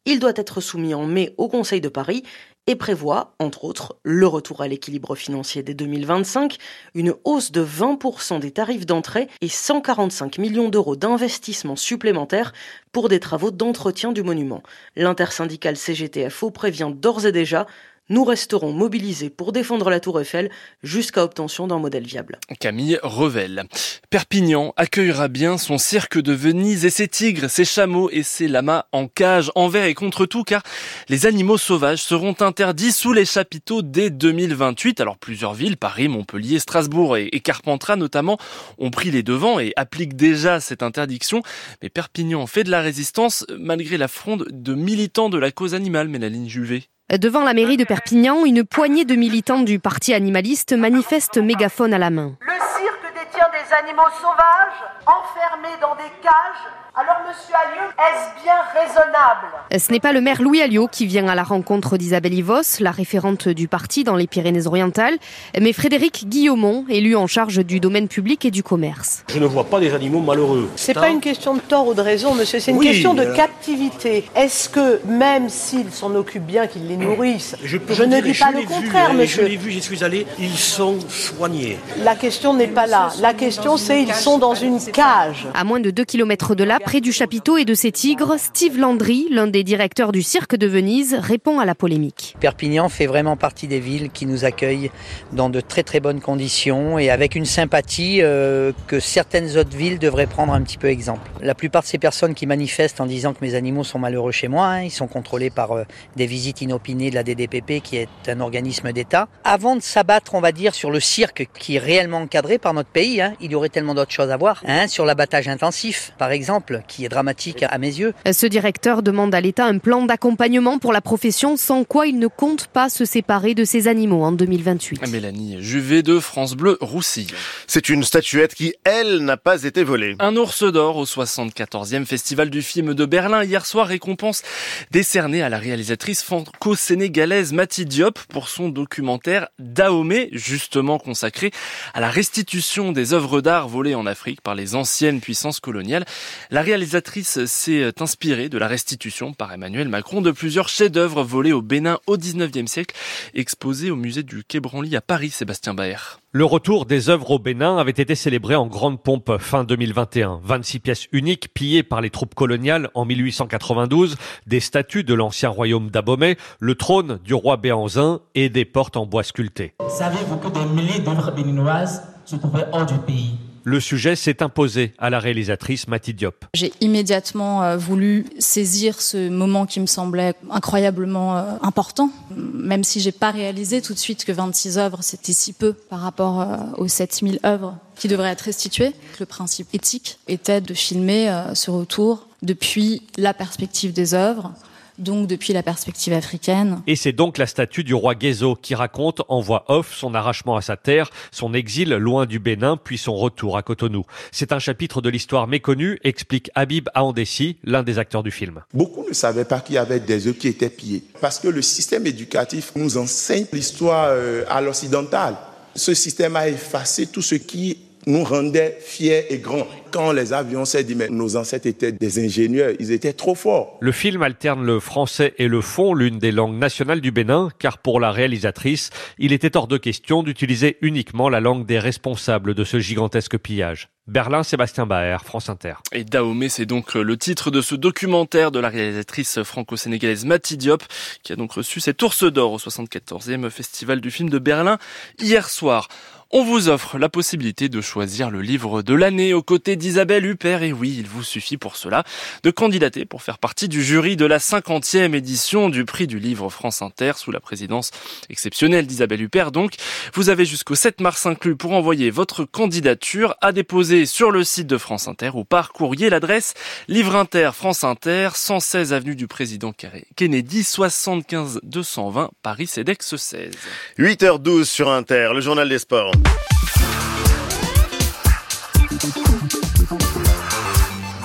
il 0.07 0.21
doit 0.21 0.33
être 0.37 0.61
soumis 0.61 0.95
en 0.95 1.05
mai 1.05 1.35
au 1.37 1.49
Conseil 1.49 1.81
de 1.81 1.89
Paris 1.89 2.23
et 2.67 2.77
prévoit, 2.77 3.35
entre 3.39 3.65
autres, 3.65 3.97
le 4.03 4.27
retour 4.27 4.61
à 4.61 4.69
l'équilibre 4.69 5.15
financier 5.15 5.63
dès 5.63 5.75
2025, 5.75 6.57
une 6.95 7.15
hausse 7.25 7.53
de 7.53 7.65
20% 7.65 8.41
des 8.41 8.51
tarifs 8.51 8.87
d'entrée 8.87 9.29
et 9.41 9.49
145 9.49 10.39
millions 10.39 10.69
d'euros 10.69 10.97
d'investissements 10.97 11.77
supplémentaires 11.77 12.53
pour 12.93 13.09
des 13.09 13.21
travaux 13.21 13.51
d'entretien 13.51 14.13
du 14.13 14.23
monument. 14.23 14.63
L'intersyndicale 14.97 15.77
CGTFO 15.77 16.51
prévient 16.51 16.91
d'ores 16.95 17.27
et 17.27 17.33
déjà 17.33 17.67
nous 18.09 18.25
resterons 18.25 18.73
mobilisés 18.73 19.31
pour 19.31 19.53
défendre 19.53 19.91
la 19.91 20.01
Tour 20.01 20.21
Eiffel 20.21 20.51
jusqu'à 20.83 21.25
obtention 21.25 21.67
d'un 21.67 21.79
modèle 21.79 22.07
viable. 22.07 22.39
Camille 22.61 22.99
Revel. 23.03 23.65
Perpignan 24.11 24.73
accueillera 24.77 25.29
bien 25.29 25.59
son 25.59 25.79
cirque 25.79 26.19
de 26.19 26.33
Venise 26.33 26.85
et 26.85 26.91
ses 26.91 27.09
tigres, 27.09 27.51
ses 27.51 27.65
chameaux 27.65 28.09
et 28.11 28.23
ses 28.23 28.49
lamas 28.49 28.87
en 28.93 29.09
cage, 29.09 29.51
envers 29.55 29.87
et 29.87 29.95
contre 29.95 30.27
tout, 30.27 30.45
car 30.45 30.63
les 31.09 31.27
animaux 31.27 31.59
sauvages 31.59 32.03
seront 32.03 32.37
interdits 32.41 32.93
sous 32.93 33.13
les 33.13 33.25
chapiteaux 33.25 33.83
dès 33.83 34.11
2028. 34.11 35.01
Alors 35.01 35.19
plusieurs 35.19 35.55
villes, 35.55 35.77
Paris, 35.77 36.09
Montpellier, 36.09 36.59
Strasbourg 36.59 37.17
et 37.17 37.41
Carpentras 37.41 37.97
notamment, 37.97 38.39
ont 38.79 38.91
pris 38.91 39.11
les 39.11 39.23
devants 39.23 39.59
et 39.59 39.73
appliquent 39.77 40.17
déjà 40.17 40.61
cette 40.61 40.83
interdiction. 40.83 41.43
Mais 41.83 41.89
Perpignan 41.89 42.47
fait 42.47 42.65
de 42.65 42.71
la 42.71 42.81
résistance 42.81 43.45
malgré 43.59 43.97
la 43.97 44.09
fronde 44.09 44.47
de 44.51 44.75
militants 44.75 45.29
de 45.29 45.39
la 45.39 45.51
cause 45.51 45.75
animale, 45.75 46.09
Mélaline 46.09 46.49
Juvet. 46.49 46.85
Devant 47.09 47.45
la 47.45 47.55
mairie 47.55 47.77
de 47.77 47.85
Perpignan, 47.85 48.45
une 48.45 48.65
poignée 48.65 49.05
de 49.05 49.15
militants 49.15 49.61
du 49.61 49.79
parti 49.79 50.13
animaliste 50.13 50.73
manifestent 50.73 51.39
mégaphone 51.39 51.95
à 51.95 51.99
la 51.99 52.11
main. 52.11 52.37
Le 52.41 52.53
cirque 52.53 53.15
détient 53.15 53.47
des 53.53 53.75
animaux 53.75 54.11
sauvages 54.21 54.83
enfermés 55.07 55.77
dans 55.81 55.95
des 55.95 56.11
cages 56.21 56.67
alors, 56.99 57.17
monsieur 57.29 57.55
Alliot, 57.55 57.91
est-ce 57.99 58.43
bien 58.43 58.55
raisonnable? 58.73 59.85
Ce 59.85 59.93
n'est 59.93 60.01
pas 60.01 60.15
le 60.15 60.23
maire 60.23 60.41
Louis 60.41 60.63
Alliot 60.63 60.89
qui 60.91 61.05
vient 61.05 61.29
à 61.29 61.35
la 61.35 61.43
rencontre 61.43 61.99
d'Isabelle 61.99 62.33
Ivos, 62.33 62.81
la 62.81 62.91
référente 62.91 63.49
du 63.51 63.69
parti 63.69 64.03
dans 64.03 64.17
les 64.17 64.27
Pyrénées-Orientales, 64.27 65.19
mais 65.61 65.75
Frédéric 65.75 66.27
Guillaumont, 66.27 66.87
élu 66.89 67.15
en 67.15 67.27
charge 67.27 67.59
du 67.59 67.81
domaine 67.81 68.09
public 68.09 68.47
et 68.47 68.51
du 68.51 68.63
commerce. 68.63 69.25
Je 69.29 69.39
ne 69.39 69.45
vois 69.45 69.65
pas 69.65 69.79
des 69.79 69.93
animaux 69.93 70.21
malheureux. 70.21 70.71
C'est 70.77 70.95
pas 70.95 71.11
une 71.11 71.21
question 71.21 71.53
de 71.53 71.61
tort 71.61 71.87
ou 71.87 71.93
de 71.93 72.01
raison, 72.01 72.35
monsieur, 72.35 72.61
c'est 72.61 72.71
une 72.71 72.81
question 72.81 73.13
de 73.13 73.25
captivité. 73.25 74.25
Est-ce 74.35 74.71
que, 74.71 75.03
même 75.07 75.51
s'ils 75.51 75.93
s'en 75.93 76.15
occupent 76.15 76.47
bien, 76.47 76.67
qu'ils 76.67 76.89
les 76.89 76.97
nourrissent, 76.97 77.57
je, 77.63 77.77
ne 77.77 78.21
dis 78.23 78.39
pas 78.39 78.53
le 78.53 78.67
contraire, 78.67 79.11
hein, 79.11 79.13
monsieur. 79.13 79.43
Je 79.43 79.49
l'ai 79.49 79.57
vu, 79.59 79.71
j'y 79.71 79.83
suis 79.83 80.03
allé, 80.03 80.27
ils 80.39 80.57
sont 80.57 80.99
soignés. 81.11 81.79
La 82.03 82.15
question 82.15 82.55
n'est 82.55 82.69
pas 82.69 82.87
là. 82.87 83.11
La 83.21 83.35
question, 83.35 83.77
c'est 83.77 84.03
ils 84.03 84.15
sont 84.15 84.39
dans 84.39 84.55
une 84.55 84.81
cage. 84.81 85.47
À 85.53 85.63
moins 85.63 85.81
de 85.81 85.91
2 85.91 86.03
km 86.05 86.55
de 86.55 86.65
là, 86.65 86.79
près 86.87 87.01
du 87.01 87.11
chapiteau 87.11 87.57
et 87.57 87.65
de 87.65 87.75
ses 87.75 87.91
tigres, 87.91 88.37
Steve 88.39 88.79
Landry, 88.79 89.27
l'un 89.33 89.49
des 89.49 89.65
directeurs 89.65 90.13
du 90.13 90.23
cirque 90.23 90.55
de 90.55 90.69
Venise, 90.69 91.17
répond 91.21 91.59
à 91.59 91.65
la 91.65 91.75
polémique. 91.75 92.37
Perpignan 92.39 92.89
fait 92.89 93.07
vraiment 93.07 93.37
partie 93.37 93.67
des 93.67 93.81
villes 93.81 94.09
qui 94.11 94.25
nous 94.25 94.45
accueillent 94.45 94.93
dans 95.33 95.51
de 95.51 95.61
très 95.61 95.83
très 95.83 95.99
bonnes 95.99 96.21
conditions 96.21 96.97
et 96.97 97.11
avec 97.11 97.35
une 97.35 97.45
sympathie 97.45 98.21
euh, 98.23 98.71
que 98.87 99.01
certaines 99.01 99.59
autres 99.59 99.77
villes 99.77 99.99
devraient 99.99 100.29
prendre 100.29 100.53
un 100.53 100.63
petit 100.63 100.79
peu 100.79 100.87
exemple. 100.87 101.29
La 101.43 101.57
plupart 101.57 101.83
de 101.83 101.89
ces 101.89 101.99
personnes 101.99 102.35
qui 102.35 102.47
manifestent 102.47 103.01
en 103.01 103.07
disant 103.07 103.35
que 103.35 103.45
mes 103.45 103.57
animaux 103.57 103.83
sont 103.83 103.99
malheureux 103.99 104.31
chez 104.31 104.47
moi, 104.47 104.67
hein, 104.67 104.83
ils 104.83 104.93
sont 104.93 105.09
contrôlés 105.09 105.51
par 105.51 105.73
euh, 105.73 105.83
des 106.15 106.27
visites 106.27 106.61
inopinées 106.61 107.11
de 107.11 107.17
la 107.17 107.25
DDPP 107.25 107.83
qui 107.83 107.97
est 107.97 108.09
un 108.29 108.39
organisme 108.39 108.93
d'État. 108.93 109.27
Avant 109.43 109.75
de 109.75 109.83
s'abattre, 109.83 110.37
on 110.37 110.41
va 110.41 110.53
dire, 110.53 110.73
sur 110.73 110.93
le 110.93 111.01
cirque 111.01 111.49
qui 111.59 111.75
est 111.75 111.81
réellement 111.81 112.19
encadré 112.19 112.59
par 112.59 112.75
notre 112.75 112.91
pays, 112.91 113.21
hein, 113.21 113.35
il 113.41 113.51
y 113.51 113.57
aurait 113.57 113.71
tellement 113.71 113.95
d'autres 113.97 114.13
choses 114.13 114.31
à 114.31 114.37
voir. 114.37 114.63
Hein, 114.69 114.87
sur 114.87 115.05
l'abattage 115.05 115.49
intensif, 115.49 116.13
par 116.17 116.31
exemple, 116.31 116.76
exemple 116.77 116.87
qui 116.89 117.05
est 117.05 117.09
dramatique 117.09 117.63
à 117.63 117.79
mes 117.79 117.99
yeux. 117.99 118.15
Ce 118.31 118.47
directeur 118.47 119.03
demande 119.03 119.35
à 119.35 119.41
l'État 119.41 119.67
un 119.67 119.79
plan 119.79 120.05
d'accompagnement 120.05 120.79
pour 120.79 120.93
la 120.93 121.01
profession, 121.01 121.57
sans 121.57 121.85
quoi 121.85 122.07
il 122.07 122.19
ne 122.19 122.27
compte 122.27 122.67
pas 122.69 122.89
se 122.89 123.05
séparer 123.05 123.55
de 123.55 123.65
ces 123.65 123.89
animaux 123.89 124.23
en 124.23 124.33
2028. 124.33 125.09
Mélanie 125.09 125.57
Juvet 125.61 126.03
de 126.03 126.21
France 126.21 126.55
Bleu 126.55 126.79
Roussille. 126.81 127.29
C'est 127.67 127.89
une 127.89 128.05
statuette 128.05 128.55
qui, 128.55 128.75
elle, 128.85 129.19
n'a 129.19 129.37
pas 129.37 129.65
été 129.65 129.85
volée. 129.85 130.17
Un 130.19 130.37
ours 130.37 130.63
d'or 130.63 130.97
au 130.97 131.05
74e 131.05 132.05
Festival 132.05 132.51
du 132.51 132.63
film 132.63 132.95
de 132.95 133.05
Berlin 133.05 133.45
hier 133.45 133.67
soir 133.67 133.87
récompense 133.87 134.43
décernée 134.91 135.43
à 135.43 135.49
la 135.49 135.59
réalisatrice 135.59 136.23
franco-sénégalaise 136.23 137.53
Mati 137.53 137.85
Diop 137.85 138.19
pour 138.29 138.49
son 138.49 138.69
documentaire 138.69 139.49
Dahomey, 139.59 140.29
justement 140.33 140.99
consacré 140.99 141.51
à 141.95 142.01
la 142.01 142.11
restitution 142.11 142.93
des 142.93 143.13
œuvres 143.13 143.41
d'art 143.41 143.69
volées 143.69 143.95
en 143.95 144.07
Afrique 144.07 144.41
par 144.41 144.55
les 144.55 144.75
anciennes 144.75 145.21
puissances 145.21 145.61
coloniales. 145.61 146.05
La 146.51 146.63
réalisatrice 146.67 147.45
s'est 147.45 148.03
inspirée 148.03 148.49
de 148.49 148.59
la 148.59 148.67
restitution 148.67 149.33
par 149.33 149.53
Emmanuel 149.53 149.89
Macron 149.89 150.21
de 150.21 150.33
plusieurs 150.33 150.69
chefs-d'œuvre 150.69 151.23
volés 151.23 151.53
au 151.53 151.63
Bénin 151.63 152.01
au 152.09 152.17
19e 152.17 152.67
siècle, 152.67 152.97
exposés 153.35 153.93
au 153.93 153.95
musée 153.95 154.25
du 154.25 154.43
Quai 154.43 154.59
Branly 154.59 154.97
à 154.97 155.01
Paris, 155.01 155.31
Sébastien 155.31 155.75
Baer. 155.75 156.19
Le 156.33 156.45
retour 156.45 156.85
des 156.85 157.09
œuvres 157.09 157.31
au 157.31 157.39
Bénin 157.39 157.79
avait 157.79 157.93
été 157.93 158.17
célébré 158.17 158.57
en 158.57 158.67
grande 158.67 159.01
pompe 159.01 159.39
fin 159.39 159.63
2021. 159.63 160.41
26 160.43 160.81
pièces 160.81 161.07
uniques 161.13 161.55
pillées 161.55 161.85
par 161.85 162.01
les 162.01 162.11
troupes 162.11 162.35
coloniales 162.35 162.91
en 162.95 163.05
1892, 163.05 164.17
des 164.49 164.59
statues 164.59 165.05
de 165.05 165.15
l'ancien 165.15 165.51
royaume 165.51 165.91
d'Abomey, 165.91 166.37
le 166.59 166.75
trône 166.75 167.21
du 167.25 167.33
roi 167.35 167.59
Béanzin 167.59 168.23
et 168.35 168.49
des 168.49 168.65
portes 168.65 168.97
en 168.97 169.07
bois 169.07 169.23
sculptées. 169.23 169.75
Savez-vous 169.89 170.39
que 170.39 170.49
des 170.49 170.65
milliers 170.75 170.99
d'œuvres 170.99 171.31
béninoises 171.31 172.03
se 172.25 172.35
trouvaient 172.35 172.67
hors 172.73 172.87
du 172.87 172.99
pays? 173.07 173.39
Le 173.67 173.81
sujet 173.81 174.15
s'est 174.15 174.45
imposé 174.45 174.95
à 174.97 175.11
la 175.11 175.19
réalisatrice 175.19 175.89
Mati 175.89 176.15
Diop. 176.15 176.45
J'ai 176.55 176.73
immédiatement 176.81 177.65
euh, 177.65 177.77
voulu 177.77 178.27
saisir 178.39 179.03
ce 179.03 179.29
moment 179.29 179.67
qui 179.67 179.81
me 179.81 179.87
semblait 179.87 180.35
incroyablement 180.53 181.37
euh, 181.37 181.43
important, 181.63 182.11
même 182.37 182.85
si 182.85 183.01
j'ai 183.01 183.11
pas 183.11 183.33
réalisé 183.33 183.83
tout 183.83 183.93
de 183.93 183.99
suite 183.99 184.25
que 184.25 184.31
26 184.31 184.79
œuvres 184.79 184.99
c'était 185.03 185.33
si 185.33 185.53
peu 185.53 185.73
par 185.73 185.99
rapport 186.01 186.41
euh, 186.41 186.57
aux 186.77 186.87
7000 186.87 187.41
œuvres 187.45 187.77
qui 187.97 188.07
devraient 188.07 188.31
être 188.31 188.43
restituées. 188.43 188.93
Le 189.19 189.27
principe 189.27 189.67
éthique 189.73 190.21
était 190.29 190.61
de 190.61 190.73
filmer 190.73 191.35
ce 191.55 191.73
retour 191.73 192.29
depuis 192.43 193.03
la 193.17 193.35
perspective 193.35 193.93
des 193.93 194.15
œuvres, 194.15 194.53
donc 194.99 195.27
depuis 195.27 195.53
la 195.53 195.63
perspective 195.63 196.13
africaine. 196.13 196.81
Et 196.87 196.97
c'est 196.97 197.13
donc 197.13 197.39
la 197.39 197.47
statue 197.47 197.85
du 197.85 197.95
roi 197.95 198.15
Guézo 198.15 198.57
qui 198.57 198.75
raconte 198.75 199.23
en 199.29 199.41
voix 199.41 199.65
off 199.69 199.95
son 199.95 200.15
arrachement 200.15 200.57
à 200.57 200.63
sa 200.63 200.77
terre, 200.77 201.11
son 201.31 201.55
exil 201.55 201.91
loin 201.91 202.27
du 202.27 202.39
Bénin, 202.39 202.77
puis 202.77 202.99
son 202.99 203.15
retour 203.15 203.57
à 203.57 203.63
Cotonou. 203.63 204.05
C'est 204.33 204.53
un 204.53 204.59
chapitre 204.59 205.01
de 205.01 205.09
l'histoire 205.09 205.47
méconnue, 205.47 205.99
explique 206.05 206.51
Habib 206.55 206.89
Aandessi, 206.95 207.57
l'un 207.65 207.83
des 207.83 207.99
acteurs 207.99 208.23
du 208.23 208.31
film. 208.31 208.63
Beaucoup 208.73 209.05
ne 209.09 209.15
savaient 209.15 209.45
pas 209.45 209.61
qu'il 209.61 209.77
y 209.77 209.79
avait 209.79 210.01
des 210.01 210.27
œufs 210.27 210.37
qui 210.37 210.49
étaient 210.49 210.71
pillés, 210.71 211.05
parce 211.21 211.39
que 211.39 211.49
le 211.49 211.63
système 211.63 212.07
éducatif 212.07 212.73
nous 212.77 212.97
enseigne 212.97 213.47
l'histoire 213.53 214.09
euh, 214.11 214.45
à 214.49 214.61
l'occidental. 214.61 215.37
Ce 215.75 215.93
système 215.93 216.37
a 216.37 216.49
effacé 216.49 217.07
tout 217.07 217.23
ce 217.23 217.35
qui 217.35 217.79
nous 218.07 218.23
rendait 218.23 218.79
fiers 218.81 219.33
et 219.33 219.39
grands. 219.39 219.67
Quand 219.91 220.13
les 220.13 220.33
avions 220.33 220.65
s'est 220.65 220.85
dit, 220.85 220.95
mais 220.95 221.09
nos 221.09 221.37
ancêtres 221.37 221.67
étaient 221.67 221.93
des 221.93 222.25
ingénieurs, 222.25 222.73
ils 222.79 222.93
étaient 222.93 223.13
trop 223.13 223.35
forts. 223.35 223.79
Le 223.81 223.93
film 223.93 224.23
alterne 224.23 224.65
le 224.65 224.79
français 224.79 225.35
et 225.39 225.49
le 225.49 225.61
fond, 225.61 225.95
l'une 225.95 226.19
des 226.19 226.33
langues 226.33 226.57
nationales 226.57 227.01
du 227.01 227.11
Bénin, 227.11 227.49
car 227.59 227.79
pour 227.79 227.99
la 227.99 228.13
réalisatrice, 228.13 228.91
il 229.19 229.33
était 229.33 229.57
hors 229.57 229.67
de 229.67 229.77
question 229.77 230.23
d'utiliser 230.23 230.77
uniquement 230.83 231.29
la 231.29 231.41
langue 231.41 231.67
des 231.67 231.79
responsables 231.79 232.55
de 232.55 232.65
ce 232.65 232.79
gigantesque 232.79 233.39
pillage. 233.39 233.89
Berlin, 234.07 234.45
Sébastien 234.45 234.87
Baer, 234.87 235.25
France 235.25 235.49
Inter. 235.49 235.75
Et 235.91 236.05
Dahomey, 236.05 236.49
c'est 236.49 236.65
donc 236.65 236.95
le 236.95 237.17
titre 237.17 237.51
de 237.51 237.61
ce 237.61 237.75
documentaire 237.75 238.53
de 238.53 238.61
la 238.61 238.69
réalisatrice 238.69 239.43
franco-sénégalaise 239.43 240.25
Mati 240.25 240.57
Diop, 240.57 240.85
qui 241.25 241.33
a 241.33 241.37
donc 241.37 241.53
reçu 241.53 241.81
cet 241.81 242.01
ours 242.05 242.23
d'or 242.23 242.53
au 242.53 242.59
74e 242.59 243.51
Festival 243.51 244.01
du 244.01 244.13
film 244.13 244.31
de 244.31 244.39
Berlin 244.39 244.79
hier 245.19 245.49
soir. 245.49 245.89
On 246.33 246.43
vous 246.43 246.69
offre 246.69 246.99
la 246.99 247.09
possibilité 247.09 247.69
de 247.69 247.81
choisir 247.81 248.31
le 248.31 248.43
livre 248.43 248.83
de 248.83 248.95
l'année 248.95 249.33
aux 249.33 249.45
côtés 249.45 249.77
d'Isabelle 249.77 250.27
Huppert. 250.27 250.65
Et 250.65 250.73
oui, 250.73 250.97
il 250.99 251.07
vous 251.07 251.23
suffit 251.23 251.57
pour 251.57 251.77
cela 251.77 252.03
de 252.43 252.51
candidater 252.51 253.05
pour 253.05 253.23
faire 253.23 253.39
partie 253.39 253.69
du 253.69 253.81
jury 253.81 254.17
de 254.17 254.27
la 254.27 254.39
50e 254.39 255.15
édition 255.15 255.69
du 255.69 255.85
prix 255.85 256.09
du 256.09 256.19
livre 256.19 256.51
France 256.51 256.83
Inter 256.83 257.13
sous 257.15 257.31
la 257.31 257.39
présidence 257.39 257.93
exceptionnelle 258.29 258.89
d'Isabelle 258.89 259.23
Huppert. 259.23 259.53
Donc, 259.53 259.75
vous 260.15 260.29
avez 260.29 260.45
jusqu'au 260.45 260.75
7 260.75 261.01
mars 261.01 261.27
inclus 261.27 261.55
pour 261.55 261.73
envoyer 261.75 262.11
votre 262.11 262.45
candidature 262.45 263.37
à 263.41 263.53
déposer 263.53 264.05
sur 264.05 264.33
le 264.33 264.43
site 264.43 264.67
de 264.67 264.79
France 264.79 265.07
Inter 265.07 265.31
ou 265.35 265.45
par 265.45 265.73
courrier 265.73 266.11
l'adresse 266.11 266.55
Livre 266.89 267.15
Inter 267.15 267.51
France 267.55 267.85
Inter 267.85 268.31
116 268.35 268.93
avenue 268.93 269.15
du 269.15 269.29
président 269.29 269.73
Kennedy 270.17 270.65
75 270.65 271.61
220 271.63 272.31
Paris 272.43 272.67
CEDEX 272.67 273.15
16. 273.15 273.53
8h12 274.01 274.65
sur 274.65 274.91
Inter, 274.91 275.31
le 275.33 275.41
journal 275.41 275.69
des 275.69 275.79
sports. 275.79 276.16
Welcome. 276.25 277.06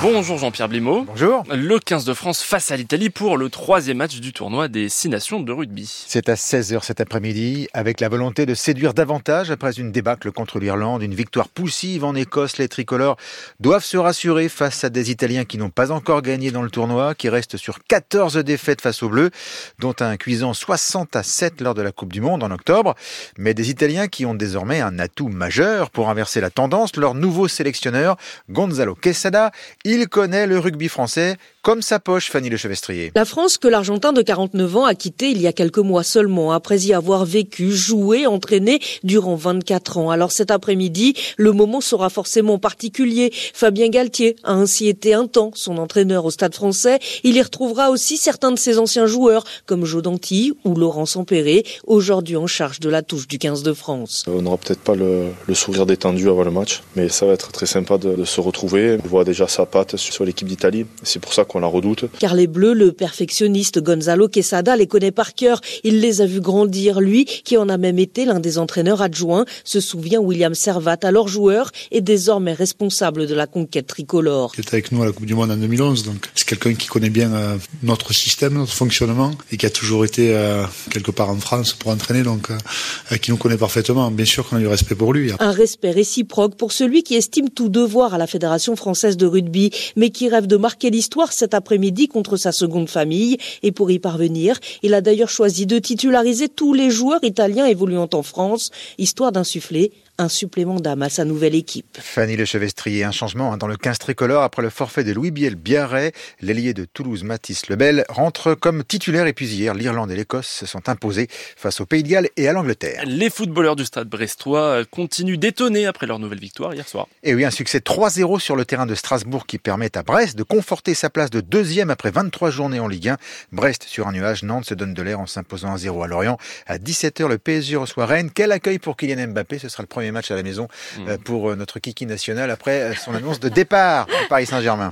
Bonjour 0.01 0.39
Jean-Pierre 0.39 0.67
Blimaud. 0.67 1.03
Bonjour. 1.03 1.43
Le 1.53 1.77
15 1.77 2.05
de 2.05 2.15
France 2.15 2.41
face 2.41 2.71
à 2.71 2.75
l'Italie 2.75 3.11
pour 3.11 3.37
le 3.37 3.51
troisième 3.51 3.97
match 3.97 4.19
du 4.19 4.33
tournoi 4.33 4.67
des 4.67 4.89
six 4.89 5.09
nations 5.09 5.39
de 5.39 5.51
rugby. 5.51 5.87
C'est 6.07 6.27
à 6.27 6.33
16h 6.33 6.83
cet 6.83 7.01
après-midi, 7.01 7.67
avec 7.73 7.99
la 7.99 8.09
volonté 8.09 8.47
de 8.47 8.55
séduire 8.55 8.95
davantage 8.95 9.51
après 9.51 9.73
une 9.73 9.91
débâcle 9.91 10.31
contre 10.31 10.57
l'Irlande, 10.57 11.03
une 11.03 11.13
victoire 11.13 11.49
poussive 11.49 12.03
en 12.03 12.15
Écosse. 12.15 12.57
Les 12.57 12.67
tricolores 12.67 13.15
doivent 13.59 13.83
se 13.83 13.97
rassurer 13.97 14.49
face 14.49 14.83
à 14.83 14.89
des 14.89 15.11
Italiens 15.11 15.45
qui 15.45 15.59
n'ont 15.59 15.69
pas 15.69 15.91
encore 15.91 16.23
gagné 16.23 16.49
dans 16.49 16.63
le 16.63 16.71
tournoi, 16.71 17.13
qui 17.13 17.29
restent 17.29 17.57
sur 17.57 17.83
14 17.83 18.37
défaites 18.37 18.81
face 18.81 19.03
aux 19.03 19.09
Bleus, 19.09 19.29
dont 19.77 19.93
un 19.99 20.17
cuisant 20.17 20.55
60 20.55 21.15
à 21.15 21.21
7 21.21 21.61
lors 21.61 21.75
de 21.75 21.83
la 21.83 21.91
Coupe 21.91 22.11
du 22.11 22.21
Monde 22.21 22.41
en 22.41 22.49
octobre. 22.49 22.95
Mais 23.37 23.53
des 23.53 23.69
Italiens 23.69 24.07
qui 24.07 24.25
ont 24.25 24.33
désormais 24.33 24.81
un 24.81 24.97
atout 24.97 25.29
majeur 25.29 25.91
pour 25.91 26.09
inverser 26.09 26.41
la 26.41 26.49
tendance. 26.49 26.95
Leur 26.95 27.13
nouveau 27.13 27.47
sélectionneur, 27.47 28.17
Gonzalo 28.49 28.95
Quesada, 28.95 29.51
il 29.91 30.07
connaît 30.07 30.47
le 30.47 30.57
rugby 30.57 30.87
français 30.87 31.35
comme 31.61 31.83
sa 31.83 31.99
poche, 31.99 32.31
Fanny 32.31 32.49
Lechevestrier. 32.49 33.11
La 33.13 33.23
France 33.23 33.59
que 33.59 33.67
l'Argentin 33.67 34.13
de 34.13 34.23
49 34.23 34.77
ans 34.77 34.85
a 34.85 34.95
quitté 34.95 35.29
il 35.29 35.39
y 35.39 35.45
a 35.45 35.53
quelques 35.53 35.77
mois 35.77 36.01
seulement, 36.01 36.51
après 36.51 36.79
y 36.81 36.93
avoir 36.93 37.23
vécu, 37.23 37.71
joué, 37.71 38.25
entraîné 38.25 38.79
durant 39.03 39.35
24 39.35 39.99
ans. 39.99 40.09
Alors 40.09 40.31
cet 40.31 40.49
après-midi, 40.49 41.13
le 41.37 41.51
moment 41.51 41.79
sera 41.79 42.09
forcément 42.09 42.57
particulier. 42.57 43.31
Fabien 43.53 43.89
Galtier 43.89 44.37
a 44.43 44.53
ainsi 44.53 44.87
été 44.87 45.13
un 45.13 45.27
temps 45.27 45.51
son 45.53 45.77
entraîneur 45.77 46.25
au 46.25 46.31
Stade 46.31 46.55
français. 46.55 46.97
Il 47.23 47.35
y 47.35 47.41
retrouvera 47.41 47.91
aussi 47.91 48.17
certains 48.17 48.51
de 48.51 48.57
ses 48.57 48.79
anciens 48.79 49.05
joueurs, 49.05 49.43
comme 49.67 49.85
Joe 49.85 50.01
Danty 50.01 50.53
ou 50.65 50.75
Laurent 50.75 51.05
Sampéré, 51.05 51.63
aujourd'hui 51.85 52.37
en 52.37 52.47
charge 52.47 52.79
de 52.79 52.89
la 52.89 53.03
touche 53.03 53.27
du 53.27 53.37
15 53.37 53.61
de 53.61 53.73
France. 53.73 54.25
On 54.27 54.41
n'aura 54.41 54.57
peut-être 54.57 54.81
pas 54.81 54.95
le, 54.95 55.31
sourire 55.53 55.85
détendu 55.85 56.27
avant 56.27 56.43
le 56.43 56.51
match, 56.51 56.81
mais 56.95 57.07
ça 57.09 57.27
va 57.27 57.33
être 57.33 57.51
très 57.51 57.67
sympa 57.67 57.99
de, 57.99 58.15
de 58.15 58.25
se 58.25 58.41
retrouver. 58.41 58.97
On 59.03 59.07
voit 59.07 59.25
déjà 59.25 59.47
sa 59.47 59.67
patte 59.67 59.97
sur 59.97 60.25
l'équipe 60.25 60.47
d'Italie. 60.47 60.87
C'est 61.03 61.19
pour 61.19 61.33
ça 61.33 61.45
qu'on 61.51 61.59
la 61.59 61.67
redoute. 61.67 62.05
Car 62.17 62.33
les 62.33 62.47
Bleus, 62.47 62.73
le 62.73 62.93
perfectionniste 62.93 63.83
Gonzalo 63.83 64.29
Quesada 64.29 64.77
les 64.77 64.87
connaît 64.87 65.11
par 65.11 65.33
cœur. 65.33 65.59
Il 65.83 65.99
les 65.99 66.21
a 66.21 66.25
vus 66.25 66.39
grandir. 66.39 67.01
Lui, 67.01 67.25
qui 67.25 67.57
en 67.57 67.67
a 67.67 67.77
même 67.77 67.99
été 67.99 68.23
l'un 68.23 68.39
des 68.39 68.57
entraîneurs 68.57 69.01
adjoints, 69.01 69.45
se 69.65 69.81
souvient 69.81 70.19
William 70.21 70.55
Servat, 70.55 70.99
alors 71.03 71.27
joueur 71.27 71.71
et 71.91 71.99
désormais 71.99 72.53
responsable 72.53 73.27
de 73.27 73.35
la 73.35 73.47
conquête 73.47 73.87
tricolore. 73.87 74.53
Il 74.55 74.61
était 74.61 74.75
avec 74.75 74.93
nous 74.93 75.01
à 75.03 75.05
la 75.05 75.11
Coupe 75.11 75.25
du 75.25 75.35
Monde 75.35 75.51
en 75.51 75.57
2011, 75.57 76.03
donc 76.03 76.29
c'est 76.35 76.47
quelqu'un 76.47 76.73
qui 76.73 76.87
connaît 76.87 77.09
bien 77.09 77.33
euh, 77.33 77.57
notre 77.83 78.13
système, 78.13 78.53
notre 78.53 78.73
fonctionnement 78.73 79.31
et 79.51 79.57
qui 79.57 79.65
a 79.65 79.69
toujours 79.69 80.05
été 80.05 80.33
euh, 80.33 80.63
quelque 80.89 81.11
part 81.11 81.29
en 81.29 81.37
France 81.37 81.73
pour 81.73 81.91
entraîner, 81.91 82.23
donc 82.23 82.49
euh, 82.49 83.17
qui 83.17 83.31
nous 83.31 83.37
connaît 83.37 83.57
parfaitement. 83.57 84.09
Bien 84.09 84.25
sûr 84.25 84.47
qu'on 84.47 84.55
a 84.55 84.59
du 84.59 84.67
respect 84.67 84.95
pour 84.95 85.11
lui. 85.11 85.31
Un 85.39 85.51
respect 85.51 85.91
réciproque 85.91 86.55
pour 86.55 86.71
celui 86.71 87.03
qui 87.03 87.15
estime 87.15 87.49
tout 87.49 87.67
devoir 87.67 88.13
à 88.13 88.17
la 88.17 88.27
Fédération 88.27 88.77
française 88.77 89.17
de 89.17 89.25
rugby, 89.25 89.71
mais 89.97 90.11
qui 90.11 90.29
rêve 90.29 90.47
de 90.47 90.55
marquer 90.55 90.89
l'histoire 90.89 91.33
cet 91.41 91.53
après-midi 91.55 92.07
contre 92.07 92.37
sa 92.37 92.51
seconde 92.51 92.87
famille. 92.87 93.37
Et 93.63 93.71
pour 93.71 93.89
y 93.91 93.99
parvenir, 93.99 94.59
il 94.83 94.93
a 94.93 95.01
d'ailleurs 95.01 95.29
choisi 95.29 95.65
de 95.65 95.79
titulariser 95.79 96.49
tous 96.49 96.73
les 96.73 96.89
joueurs 96.91 97.23
italiens 97.23 97.65
évoluant 97.65 98.09
en 98.13 98.23
France, 98.23 98.71
histoire 98.97 99.31
d'insuffler 99.31 99.91
un 100.21 100.29
supplément 100.29 100.79
d'âme 100.79 101.01
à 101.01 101.09
sa 101.09 101.25
nouvelle 101.25 101.55
équipe. 101.55 101.97
Fanny 101.99 102.37
Lechevestrier, 102.37 103.03
un 103.03 103.11
changement 103.11 103.51
hein, 103.51 103.57
dans 103.57 103.67
le 103.67 103.75
15 103.75 103.97
tricolore 103.97 104.43
après 104.43 104.61
le 104.61 104.69
forfait 104.69 105.03
de 105.03 105.11
Louis 105.11 105.31
Biel 105.31 105.55
Biarret. 105.55 106.13
L'ailier 106.41 106.73
de 106.73 106.85
Toulouse, 106.85 107.23
Mathis 107.23 107.69
Lebel, 107.69 108.05
rentre 108.07 108.53
comme 108.53 108.83
titulaire 108.83 109.25
et 109.25 109.33
puis 109.33 109.47
hier, 109.47 109.73
l'Irlande 109.73 110.11
et 110.11 110.15
l'Écosse 110.15 110.47
se 110.47 110.65
sont 110.67 110.89
imposés 110.89 111.27
face 111.31 111.81
au 111.81 111.87
Pays 111.87 112.03
de 112.03 112.09
Galles 112.09 112.29
et 112.37 112.47
à 112.47 112.53
l'Angleterre. 112.53 113.01
Les 113.05 113.31
footballeurs 113.31 113.75
du 113.75 113.83
stade 113.83 114.07
brestois 114.07 114.85
continuent 114.85 115.39
d'étonner 115.39 115.87
après 115.87 116.05
leur 116.05 116.19
nouvelle 116.19 116.39
victoire 116.39 116.73
hier 116.75 116.87
soir. 116.87 117.07
Et 117.23 117.33
oui, 117.33 117.43
un 117.43 117.51
succès 117.51 117.79
3-0 117.79 118.39
sur 118.39 118.55
le 118.55 118.63
terrain 118.63 118.85
de 118.85 118.93
Strasbourg 118.93 119.47
qui 119.47 119.57
permet 119.57 119.97
à 119.97 120.03
Brest 120.03 120.37
de 120.37 120.43
conforter 120.43 120.93
sa 120.93 121.09
place 121.09 121.31
de 121.31 121.41
deuxième 121.41 121.89
après 121.89 122.11
23 122.11 122.51
journées 122.51 122.79
en 122.79 122.87
Ligue 122.87 123.09
1. 123.09 123.17
Brest 123.51 123.83
sur 123.83 124.07
un 124.07 124.11
nuage, 124.11 124.43
Nantes 124.43 124.65
se 124.65 124.75
donne 124.75 124.93
de 124.93 125.01
l'air 125.01 125.19
en 125.19 125.25
s'imposant 125.25 125.73
à 125.73 125.77
0 125.77 126.03
à 126.03 126.07
Lorient. 126.07 126.37
À 126.67 126.77
17h, 126.77 127.27
le 127.27 127.39
PSG 127.39 127.75
reçoit 127.75 128.05
Rennes. 128.05 128.29
Quel 128.31 128.51
accueil 128.51 128.77
pour 128.77 128.97
Kylian 128.97 129.29
Mbappé, 129.29 129.57
ce 129.57 129.67
sera 129.67 129.81
le 129.83 129.87
premier 129.87 130.10
premier 130.11 130.19
match 130.19 130.31
à 130.31 130.35
la 130.35 130.43
maison 130.43 130.67
mmh. 130.97 131.17
pour 131.23 131.55
notre 131.55 131.79
kiki 131.79 132.05
national 132.05 132.51
après 132.51 132.93
son 132.95 133.13
annonce 133.13 133.39
de 133.39 133.49
départ 133.49 134.07
du 134.07 134.27
Paris 134.29 134.45
Saint-Germain. 134.45 134.91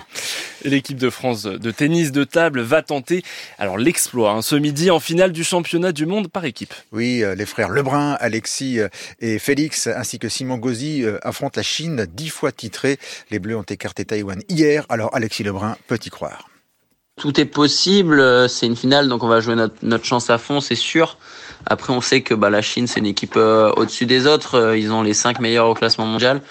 L'équipe 0.63 0.97
de 0.97 1.09
France 1.09 1.43
de 1.43 1.71
tennis 1.71 2.11
de 2.11 2.23
table 2.23 2.61
va 2.61 2.81
tenter 2.81 3.23
alors 3.57 3.77
l'exploit 3.77 4.31
hein, 4.31 4.41
ce 4.41 4.55
midi 4.55 4.91
en 4.91 4.99
finale 4.99 5.31
du 5.31 5.43
championnat 5.43 5.91
du 5.91 6.05
monde 6.05 6.27
par 6.29 6.45
équipe. 6.45 6.73
Oui, 6.91 7.23
les 7.35 7.45
frères 7.45 7.69
Lebrun, 7.69 8.17
Alexis 8.19 8.79
et 9.19 9.39
Félix 9.39 9.87
ainsi 9.87 10.19
que 10.19 10.29
Simon 10.29 10.57
Gauzy 10.57 11.03
affrontent 11.21 11.57
la 11.57 11.63
Chine 11.63 12.07
dix 12.09 12.29
fois 12.29 12.51
titrée. 12.51 12.97
Les 13.31 13.39
Bleus 13.39 13.57
ont 13.57 13.63
écarté 13.63 14.05
Taïwan 14.05 14.41
hier, 14.49 14.85
alors 14.89 15.15
Alexis 15.15 15.43
Lebrun 15.43 15.77
peut 15.87 15.99
y 16.03 16.09
croire. 16.09 16.49
Tout 17.19 17.39
est 17.39 17.45
possible, 17.45 18.49
c'est 18.49 18.65
une 18.65 18.75
finale 18.75 19.09
donc 19.09 19.23
on 19.23 19.27
va 19.27 19.39
jouer 19.41 19.55
notre, 19.55 19.75
notre 19.83 20.05
chance 20.05 20.29
à 20.29 20.37
fond, 20.37 20.61
c'est 20.61 20.75
sûr. 20.75 21.17
Après, 21.65 21.91
on 21.93 22.01
sait 22.01 22.21
que 22.21 22.33
bah, 22.33 22.49
la 22.49 22.61
Chine, 22.61 22.87
c'est 22.87 22.99
une 22.99 23.05
équipe 23.05 23.33
euh, 23.35 23.71
au-dessus 23.75 24.05
des 24.05 24.27
autres. 24.27 24.55
Euh, 24.55 24.77
ils 24.77 24.91
ont 24.91 25.01
les 25.01 25.13
cinq 25.13 25.39
meilleurs 25.39 25.67
au 25.67 25.73
classement 25.73 26.05
mondial. 26.05 26.41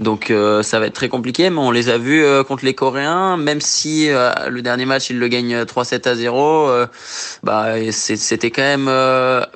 Donc, 0.00 0.30
euh, 0.30 0.62
ça 0.62 0.80
va 0.80 0.86
être 0.86 0.94
très 0.94 1.08
compliqué. 1.08 1.50
Mais 1.50 1.58
on 1.58 1.70
les 1.70 1.90
a 1.90 1.98
vus 1.98 2.24
contre 2.48 2.64
les 2.64 2.74
Coréens. 2.74 3.36
Même 3.36 3.60
si 3.60 4.08
le 4.08 4.62
dernier 4.62 4.86
match, 4.86 5.10
ils 5.10 5.18
le 5.18 5.28
gagnent 5.28 5.62
3-7 5.62 6.08
à 6.08 6.14
0, 6.14 6.70
bah, 7.42 7.74
c'était 7.90 8.50
quand 8.50 8.62
même 8.62 8.86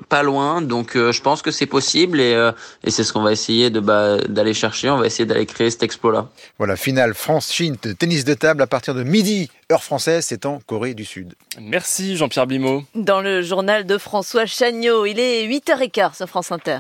pas 0.09 0.23
loin. 0.23 0.61
Donc, 0.61 0.93
je 0.95 1.21
pense 1.21 1.43
que 1.43 1.51
c'est 1.51 1.67
possible. 1.67 2.21
Et, 2.21 2.51
et 2.85 2.91
c'est 2.91 3.05
ce 3.05 3.13
qu'on 3.13 3.23
va 3.23 3.33
essayer 3.33 3.71
de 3.71 3.81
bah, 3.81 4.19
d'aller 4.29 4.55
chercher. 4.55 4.91
On 4.91 4.99
va 4.99 5.07
essayer 5.07 5.27
d'aller 5.27 5.47
créer 5.47 5.71
cet 5.71 5.83
exploit-là. 5.83 6.29
Voilà, 6.59 6.77
finale 6.77 7.15
France-Chine 7.15 7.77
de 7.83 7.93
tennis 7.93 8.25
de 8.25 8.35
table 8.35 8.63
à 8.63 8.67
partir 8.67 8.95
de 8.95 9.03
midi, 9.03 9.51
heure 9.71 9.85
française. 9.85 10.25
C'est 10.27 10.47
en 10.47 10.61
Corée 10.67 10.95
du 10.95 11.05
Sud. 11.05 11.35
Merci 11.61 12.17
Jean-Pierre 12.17 12.47
Blimaud. 12.47 12.85
Dans 12.95 13.21
le 13.21 13.43
journal 13.43 13.85
de 13.85 13.99
François 13.99 14.47
Chagnot, 14.47 15.05
il 15.07 15.19
est 15.19 15.47
8h15 15.47 16.17
sur 16.17 16.27
France 16.27 16.53
Inter. 16.53 16.79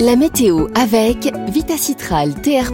La 0.00 0.16
météo 0.16 0.68
avec 0.74 1.30
Vitacitral 1.50 2.32
TR+, 2.40 2.72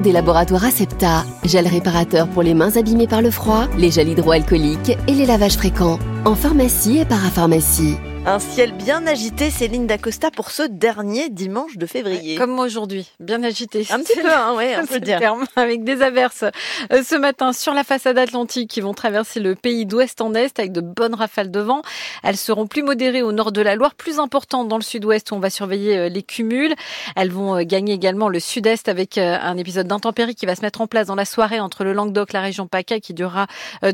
des 0.00 0.12
laboratoires 0.12 0.64
Acepta, 0.64 1.24
gel 1.42 1.66
réparateur 1.66 2.28
pour 2.28 2.44
les 2.44 2.54
mains 2.54 2.76
abîmées 2.76 3.08
par 3.08 3.20
le 3.20 3.32
froid, 3.32 3.66
les 3.76 3.90
gels 3.90 4.10
hydroalcooliques 4.10 4.96
et 5.08 5.12
les 5.12 5.26
lavages 5.26 5.56
fréquents, 5.56 5.98
en 6.24 6.36
pharmacie 6.36 6.98
et 6.98 7.04
parapharmacie. 7.04 7.96
Un 8.28 8.40
ciel 8.40 8.72
bien 8.72 9.06
agité, 9.06 9.48
Céline 9.48 9.86
Dacosta, 9.86 10.30
pour 10.30 10.50
ce 10.50 10.62
dernier 10.62 11.30
dimanche 11.30 11.78
de 11.78 11.86
février. 11.86 12.34
Comme 12.36 12.58
aujourd'hui, 12.58 13.10
bien 13.20 13.42
agité. 13.42 13.86
Un 13.88 14.00
petit 14.00 14.20
peu, 14.20 14.30
hein, 14.30 14.54
ouais, 14.54 14.76
on 14.78 14.86
peut 14.86 15.00
dire. 15.00 15.18
Terme, 15.18 15.46
avec 15.56 15.82
des 15.82 16.02
averses 16.02 16.44
euh, 16.92 17.02
ce 17.02 17.14
matin 17.14 17.54
sur 17.54 17.72
la 17.72 17.84
façade 17.84 18.18
atlantique 18.18 18.68
qui 18.68 18.82
vont 18.82 18.92
traverser 18.92 19.40
le 19.40 19.54
pays 19.54 19.86
d'ouest 19.86 20.20
en 20.20 20.34
est 20.34 20.58
avec 20.58 20.72
de 20.72 20.82
bonnes 20.82 21.14
rafales 21.14 21.50
de 21.50 21.60
vent. 21.60 21.80
Elles 22.22 22.36
seront 22.36 22.66
plus 22.66 22.82
modérées 22.82 23.22
au 23.22 23.32
nord 23.32 23.50
de 23.50 23.62
la 23.62 23.76
Loire, 23.76 23.94
plus 23.94 24.18
importantes 24.18 24.68
dans 24.68 24.76
le 24.76 24.82
sud-ouest 24.82 25.30
où 25.30 25.34
on 25.34 25.40
va 25.40 25.48
surveiller 25.48 25.96
euh, 25.96 26.08
les 26.10 26.22
cumuls. 26.22 26.74
Elles 27.16 27.32
vont 27.32 27.56
euh, 27.56 27.62
gagner 27.62 27.94
également 27.94 28.28
le 28.28 28.40
sud-est 28.40 28.90
avec 28.90 29.16
un 29.16 29.56
épisode 29.56 29.86
d'intempérie 29.86 30.34
qui 30.34 30.44
va 30.44 30.54
se 30.54 30.60
mettre 30.60 30.82
en 30.82 30.86
place 30.86 31.06
dans 31.06 31.14
la 31.14 31.24
soirée 31.24 31.60
entre 31.60 31.82
le 31.82 31.94
Languedoc, 31.94 32.34
la 32.34 32.42
région 32.42 32.66
PACA 32.66 33.00
qui 33.00 33.14
durera 33.14 33.46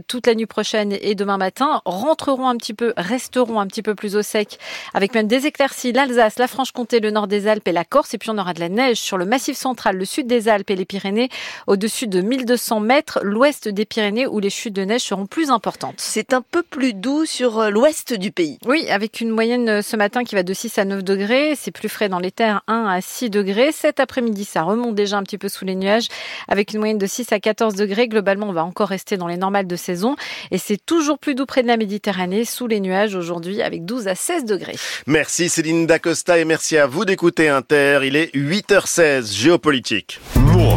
toute 0.09 0.27
la 0.27 0.35
nuit 0.35 0.47
prochaine 0.47 0.93
et 1.01 1.15
demain 1.15 1.39
matin. 1.39 1.83
Rentreront 1.85 2.49
un 2.49 2.57
petit 2.57 2.75
peu, 2.75 2.95
resteront 2.97 3.61
un 3.61 3.69
petit 3.69 3.83
peu 3.83 3.95
plus 3.95 4.17
au 4.17 4.24
sec, 4.25 4.59
avec 4.93 5.15
même 5.15 5.29
des 5.29 5.47
éclaircies, 5.47 5.93
l'Alsace, 5.93 6.39
la 6.39 6.49
Franche-Comté, 6.49 6.99
le 6.99 7.13
nord 7.13 7.29
des 7.29 7.47
Alpes 7.47 7.69
et 7.69 7.73
la 7.73 7.85
Corse. 7.85 8.15
Et 8.15 8.19
puis 8.19 8.31
on 8.31 8.39
aura 8.39 8.55
de 8.55 8.61
la 8.61 8.69
neige 8.69 8.97
sur 8.97 9.17
le 9.17 9.25
massif 9.25 9.57
central, 9.57 9.97
le 9.97 10.05
sud 10.05 10.27
des 10.27 10.49
Alpes 10.49 10.71
et 10.71 10.77
les 10.77 10.85
Pyrénées, 10.85 11.29
au-dessus 11.67 12.09
de 12.09 12.21
1200 12.21 12.81
mètres, 12.81 13.21
l'ouest 13.23 13.69
des 13.69 13.85
Pyrénées 13.85 14.27
où 14.27 14.41
les 14.41 14.51
chutes 14.51 14.75
de 14.75 14.83
neige 14.85 15.03
seront 15.03 15.27
plus 15.27 15.51
importantes. 15.51 15.95
C'est 15.99 16.33
un 16.33 16.43
peu 16.43 16.63
plus 16.63 16.95
doux 16.95 17.27
sur 17.27 17.59
euh, 17.59 17.71
l'ouest 17.71 18.13
du 18.15 18.33
pays. 18.33 18.59
Oui, 18.67 18.89
avec 18.89 19.21
une 19.21 19.31
moyenne 19.31 19.69
euh, 19.69 19.83
ce 19.83 19.97
matin 19.97 20.25
qui 20.25 20.35
va 20.35 20.43
de 20.43 20.55
6 20.55 20.79
à 20.79 20.85
9 20.85 21.05
degrés. 21.05 21.55
C'est 21.57 21.71
plus 21.71 21.89
frais 21.89 22.09
dans 22.09 22.19
les 22.19 22.31
terres, 22.31 22.63
1 22.67 22.87
à 22.87 23.01
6 23.01 23.31
degrés. 23.31 23.73
Cet 23.73 24.01
après-midi, 24.01 24.45
ça 24.45 24.63
remonte 24.63 24.95
déjà 24.95 25.17
un 25.19 25.23
petit 25.23 25.39
peu 25.39 25.49
sous 25.49 25.65
les 25.65 25.75
nuages, 25.75 26.09
avec 26.49 26.73
une 26.73 26.79
moyenne 26.79 26.99
de 26.99 27.07
6 27.07 27.33
à 27.33 27.41
14 27.41 27.75
degrés. 27.75 28.09
Globalement, 28.09 28.49
on 28.49 28.53
va 28.53 28.65
encore 28.65 28.89
rester 28.89 29.17
dans 29.17 29.27
les 29.27 29.37
normales 29.37 29.67
de 29.67 29.77
saison. 29.77 30.17
Et 30.51 30.59
c'est 30.59 30.79
toujours 30.85 31.19
plus 31.19 31.35
doux 31.35 31.47
près 31.47 31.63
de 31.63 31.69
la 31.69 31.77
Méditerranée, 31.77 32.45
sous 32.45 32.67
les 32.67 32.81
nuages 32.81 33.15
aujourd'hui, 33.15 33.63
avec 33.63 33.85
12 33.85 34.04
à 34.09 34.15
16 34.15 34.45
degrés. 34.45 34.77
Merci 35.07 35.49
Céline 35.49 35.87
Dacosta 35.87 36.39
et 36.39 36.45
merci 36.45 36.77
à 36.77 36.87
vous 36.87 37.05
d'écouter 37.05 37.49
Inter. 37.49 38.01
Il 38.05 38.17
est 38.17 38.35
8h16, 38.35 39.33
géopolitique. 39.33 40.21